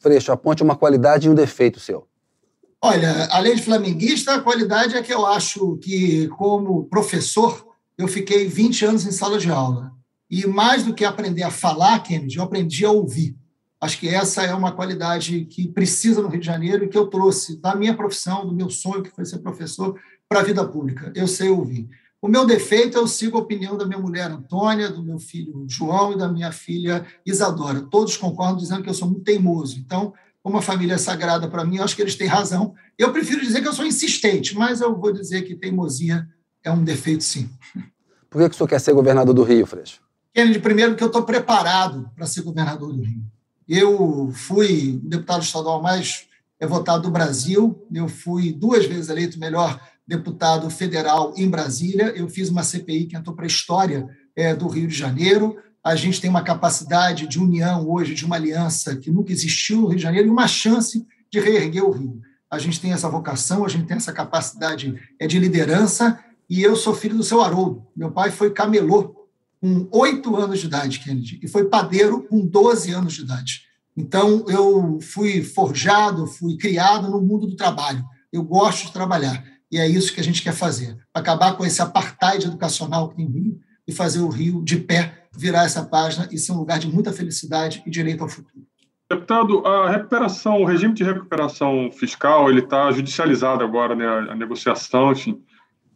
[0.00, 2.08] Freixo, aponte uma qualidade e um defeito seu.
[2.80, 7.66] Olha, além de flamenguista, a qualidade é que eu acho que, como professor,
[7.98, 9.97] eu fiquei 20 anos em sala de aula.
[10.30, 13.36] E mais do que aprender a falar, Kennedy, eu aprendi a ouvir.
[13.80, 17.06] Acho que essa é uma qualidade que precisa no Rio de Janeiro e que eu
[17.06, 19.98] trouxe da minha profissão, do meu sonho, que foi ser professor,
[20.28, 21.12] para a vida pública.
[21.14, 21.88] Eu sei ouvir.
[22.20, 26.12] O meu defeito, eu sigo a opinião da minha mulher Antônia, do meu filho João
[26.12, 27.80] e da minha filha Isadora.
[27.82, 29.78] Todos concordam dizendo que eu sou muito teimoso.
[29.78, 30.12] Então,
[30.42, 32.74] como a família é sagrada para mim, eu acho que eles têm razão.
[32.98, 36.28] Eu prefiro dizer que eu sou insistente, mas eu vou dizer que teimosia
[36.64, 37.48] é um defeito, sim.
[38.28, 40.00] Por que, que o senhor quer ser governador do Rio, Freixo?
[40.34, 43.24] Kennedy, primeiro que eu estou preparado para ser governador do Rio.
[43.68, 46.26] Eu fui o deputado estadual mais
[46.66, 52.12] votado do Brasil, eu fui duas vezes eleito melhor deputado federal em Brasília.
[52.16, 55.58] Eu fiz uma CPI que entrou para a história é, do Rio de Janeiro.
[55.84, 59.88] A gente tem uma capacidade de união hoje, de uma aliança que nunca existiu no
[59.88, 62.20] Rio de Janeiro e uma chance de reerguer o Rio.
[62.50, 66.18] A gente tem essa vocação, a gente tem essa capacidade é, de liderança
[66.48, 67.86] e eu sou filho do seu Haroldo.
[67.94, 69.17] Meu pai foi camelô
[69.60, 73.62] com oito anos de idade, Kennedy, e foi padeiro com 12 anos de idade.
[73.96, 78.04] Então, eu fui forjado, fui criado no mundo do trabalho.
[78.32, 79.42] Eu gosto de trabalhar.
[79.70, 83.26] E é isso que a gente quer fazer: acabar com esse apartheid educacional que tem
[83.26, 86.88] Rio e fazer o Rio de pé virar essa página e ser um lugar de
[86.88, 88.66] muita felicidade e direito ao futuro.
[89.10, 94.06] Deputado, a recuperação, o regime de recuperação fiscal, ele está judicializado agora, né?
[94.06, 95.42] A negociação, enfim,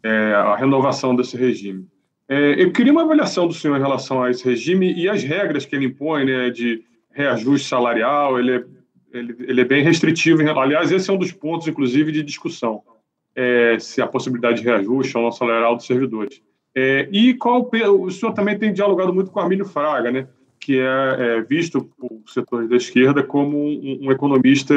[0.03, 1.87] é, a renovação desse regime.
[2.33, 5.67] É, eu queria uma avaliação do senhor em relação a esse regime e as regras
[5.67, 6.49] que ele impõe, né?
[6.49, 8.65] De reajuste salarial, ele é,
[9.13, 10.41] ele, ele é bem restritivo.
[10.59, 12.81] Aliás, esse é um dos pontos, inclusive, de discussão
[13.37, 16.41] é, se a possibilidade de reajuste ao nosso salarial dos servidores.
[16.75, 20.27] É, e qual o senhor também tem dialogado muito com Armínio Fraga, né,
[20.59, 20.87] que é,
[21.19, 24.75] é visto por setores da esquerda como um, um economista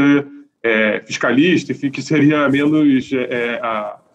[0.61, 3.61] é, fiscalista, enfim, que seria menos é,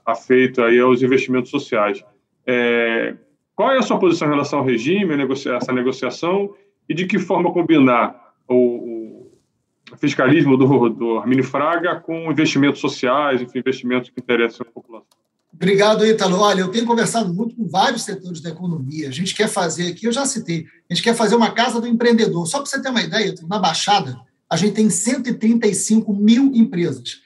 [0.05, 2.05] afeito aí aos investimentos sociais.
[2.47, 3.15] É,
[3.61, 6.55] qual é a sua posição em relação ao regime, a essa negociação,
[6.89, 9.27] e de que forma combinar o,
[9.99, 15.07] fiscalismo do, do Fraga com investimentos sociais, enfim, investimentos que interessam a população.
[15.53, 16.39] Obrigado, Ítalo.
[16.39, 19.09] Olha, eu tenho conversado muito com vários setores da economia.
[19.09, 21.87] A gente quer fazer aqui, eu já citei, a gente quer fazer uma casa do
[21.87, 22.47] empreendedor.
[22.47, 27.21] Só para você ter uma ideia, na Baixada, a gente tem 135 mil empresas.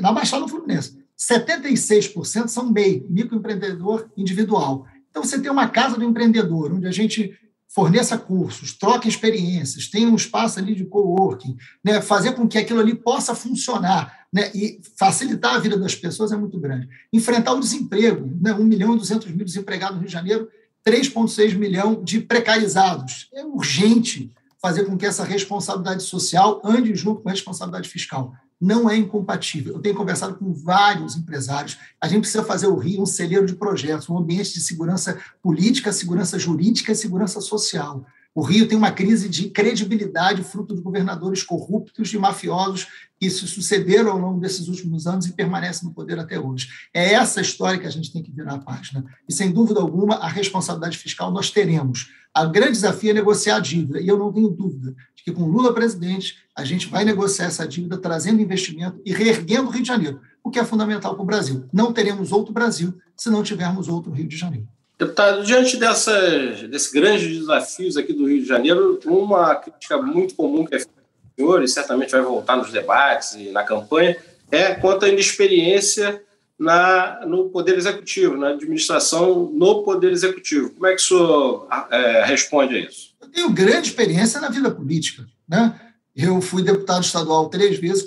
[0.00, 4.86] Na Baixada Fluminense, 76% são MEI, microempreendedor individual.
[5.14, 7.38] Então, você tem uma casa do empreendedor, onde a gente
[7.68, 12.80] forneça cursos, troque experiências, tenha um espaço ali de coworking, né, fazer com que aquilo
[12.80, 16.88] ali possa funcionar né, e facilitar a vida das pessoas é muito grande.
[17.12, 20.48] Enfrentar o desemprego, né, 1 milhão e 200 mil desempregados no Rio de Janeiro,
[20.84, 23.28] 3,6 milhão de precarizados.
[23.32, 28.34] É urgente fazer com que essa responsabilidade social ande junto com a responsabilidade fiscal.
[28.64, 29.74] Não é incompatível.
[29.74, 31.76] Eu tenho conversado com vários empresários.
[32.00, 35.92] A gente precisa fazer o Rio um celeiro de projetos, um ambiente de segurança política,
[35.92, 38.06] segurança jurídica e segurança social.
[38.34, 42.88] O Rio tem uma crise de credibilidade fruto de governadores corruptos e mafiosos
[43.20, 46.68] que se sucederam ao longo desses últimos anos e permanecem no poder até hoje.
[46.92, 49.04] É essa história que a gente tem que virar a página.
[49.28, 52.10] E, sem dúvida alguma, a responsabilidade fiscal nós teremos.
[52.36, 55.46] O grande desafio é negociar a dívida, e eu não tenho dúvida de que, com
[55.46, 59.88] Lula presidente, a gente vai negociar essa dívida, trazendo investimento e reerguendo o Rio de
[59.88, 61.66] Janeiro, o que é fundamental para o Brasil.
[61.72, 64.66] Não teremos outro Brasil se não tivermos outro Rio de Janeiro.
[64.98, 70.76] Deputado, diante desses grandes desafios aqui do Rio de Janeiro, uma crítica muito comum que
[70.76, 70.94] é feita
[71.36, 74.16] senhor, e certamente vai voltar nos debates e na campanha,
[74.50, 76.22] é quanto à inexperiência
[76.58, 80.70] na, no Poder Executivo, na administração no Poder Executivo.
[80.70, 83.14] Como é que o senhor é, responde a isso?
[83.20, 85.26] Eu tenho grande experiência na vida política.
[85.48, 85.78] Né?
[86.14, 88.06] Eu fui deputado estadual três vezes,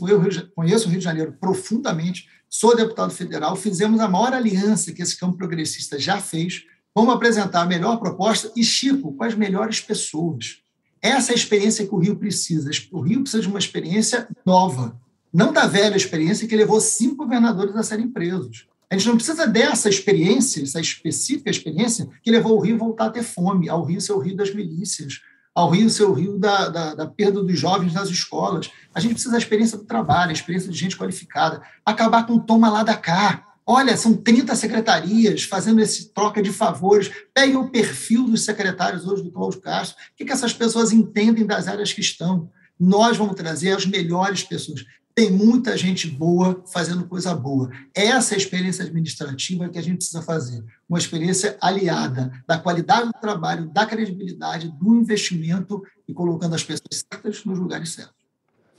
[0.56, 5.20] conheço o Rio de Janeiro profundamente, sou deputado federal, fizemos a maior aliança que esse
[5.20, 6.64] campo progressista já fez
[6.98, 10.64] Vamos apresentar a melhor proposta e, Chico, com as melhores pessoas.
[11.00, 12.72] Essa é a experiência que o Rio precisa.
[12.92, 15.00] O Rio precisa de uma experiência nova,
[15.32, 18.66] não da velha experiência que levou cinco governadores a serem presos.
[18.90, 23.06] A gente não precisa dessa experiência, essa específica experiência, que levou o Rio a voltar
[23.06, 25.22] a ter fome, ao Rio ser o Rio das milícias,
[25.54, 28.72] ao Rio ser o Rio da, da, da perda dos jovens nas escolas.
[28.92, 32.40] A gente precisa da experiência do trabalho, a experiência de gente qualificada, acabar com o
[32.40, 37.12] toma lá da cá, Olha, são 30 secretarias fazendo esse troca de favores.
[37.34, 39.98] Pegue o perfil dos secretários hoje do Cláudio Castro.
[40.14, 42.50] O que, essas pessoas entendem das áreas que estão?
[42.80, 44.86] Nós vamos trazer as melhores pessoas.
[45.14, 47.70] Tem muita gente boa fazendo coisa boa.
[47.94, 50.64] Essa é a experiência administrativa que a gente precisa fazer.
[50.88, 57.04] Uma experiência aliada da qualidade do trabalho, da credibilidade, do investimento e colocando as pessoas
[57.12, 58.16] certas nos lugares certos.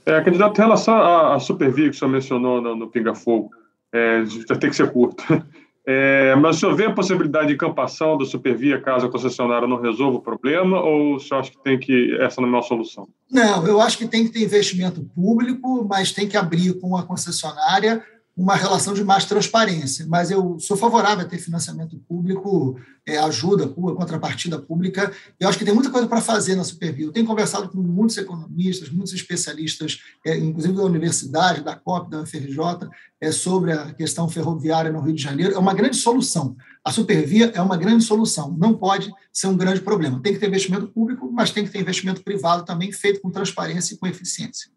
[0.03, 3.51] É, candidato, em relação à, à Supervia que o senhor mencionou no, no Pinga Fogo,
[3.93, 5.23] é, já tem que ser curto.
[5.91, 9.81] É, mas o senhor vê a possibilidade de campação da supervia caso a concessionária não
[9.81, 13.07] resolva o problema ou o senhor acha que tem que essa não é uma solução?
[13.31, 17.01] Não, eu acho que tem que ter investimento público, mas tem que abrir com a
[17.01, 18.03] concessionária
[18.39, 20.05] uma relação de mais transparência.
[20.07, 25.11] Mas eu sou favorável a ter financiamento público, é, ajuda pública, contrapartida pública.
[25.37, 27.05] Eu acho que tem muita coisa para fazer na Supervia.
[27.05, 32.21] Eu tenho conversado com muitos economistas, muitos especialistas, é, inclusive da universidade, da COP, da
[32.21, 35.53] UFRJ, é, sobre a questão ferroviária no Rio de Janeiro.
[35.53, 36.55] É uma grande solução.
[36.81, 38.55] A Supervia é uma grande solução.
[38.57, 40.21] Não pode ser um grande problema.
[40.21, 43.95] Tem que ter investimento público, mas tem que ter investimento privado também, feito com transparência
[43.95, 44.71] e com eficiência.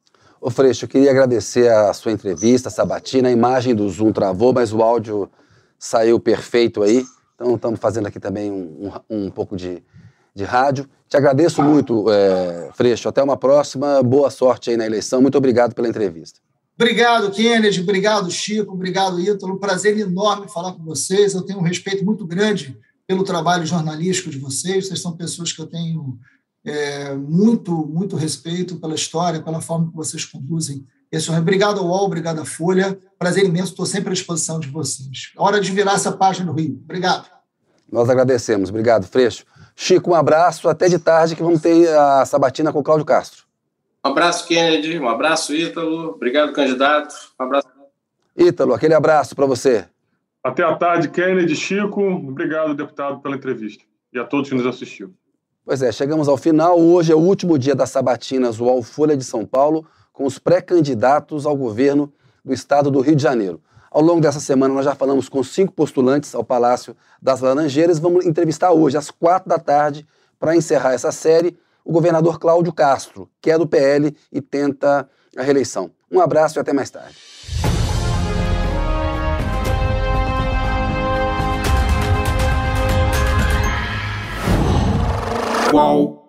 [0.44, 3.28] Ô Freixo, eu queria agradecer a sua entrevista, Sabatina.
[3.28, 5.30] A imagem do Zoom travou, mas o áudio
[5.78, 7.04] saiu perfeito aí.
[7.36, 9.80] Então estamos fazendo aqui também um, um, um pouco de,
[10.34, 10.88] de rádio.
[11.08, 13.08] Te agradeço muito, é, Freixo.
[13.08, 14.02] Até uma próxima.
[14.02, 15.22] Boa sorte aí na eleição.
[15.22, 16.40] Muito obrigado pela entrevista.
[16.74, 17.80] Obrigado, Kennedy.
[17.80, 18.72] Obrigado, Chico.
[18.72, 19.60] Obrigado, Ítalo.
[19.60, 21.34] Prazer enorme falar com vocês.
[21.34, 22.76] Eu tenho um respeito muito grande
[23.06, 24.88] pelo trabalho jornalístico de vocês.
[24.88, 26.18] Vocês são pessoas que eu tenho
[26.64, 32.06] é, muito, muito respeito pela história, pela forma que vocês conduzem esse Obrigado ao UOL,
[32.06, 32.98] obrigado à Folha.
[33.18, 35.30] Prazer imenso, estou sempre à disposição de vocês.
[35.36, 36.80] Hora de virar essa página no Rio.
[36.82, 37.28] Obrigado.
[37.90, 38.70] Nós agradecemos.
[38.70, 39.44] Obrigado, Freixo.
[39.76, 40.70] Chico, um abraço.
[40.70, 43.44] Até de tarde que vamos ter a sabatina com o Cláudio Castro.
[44.02, 44.98] Um abraço, Kennedy.
[44.98, 46.12] Um abraço, Ítalo.
[46.12, 47.14] Obrigado, candidato.
[47.38, 47.68] Um abraço.
[48.34, 49.84] Ítalo, aquele abraço para você.
[50.42, 52.02] Até a tarde, Kennedy, Chico.
[52.02, 53.84] Obrigado, deputado, pela entrevista.
[54.14, 55.12] E a todos que nos assistiram.
[55.64, 56.76] Pois é, chegamos ao final.
[56.76, 61.46] Hoje é o último dia das sabatinas UOL Folha de São Paulo, com os pré-candidatos
[61.46, 62.12] ao governo
[62.44, 63.62] do estado do Rio de Janeiro.
[63.88, 68.00] Ao longo dessa semana, nós já falamos com cinco postulantes ao Palácio das Laranjeiras.
[68.00, 70.04] Vamos entrevistar hoje, às quatro da tarde,
[70.36, 75.42] para encerrar essa série, o governador Cláudio Castro, que é do PL e tenta a
[75.42, 75.92] reeleição.
[76.10, 77.31] Um abraço e até mais tarde.
[85.72, 86.21] Qual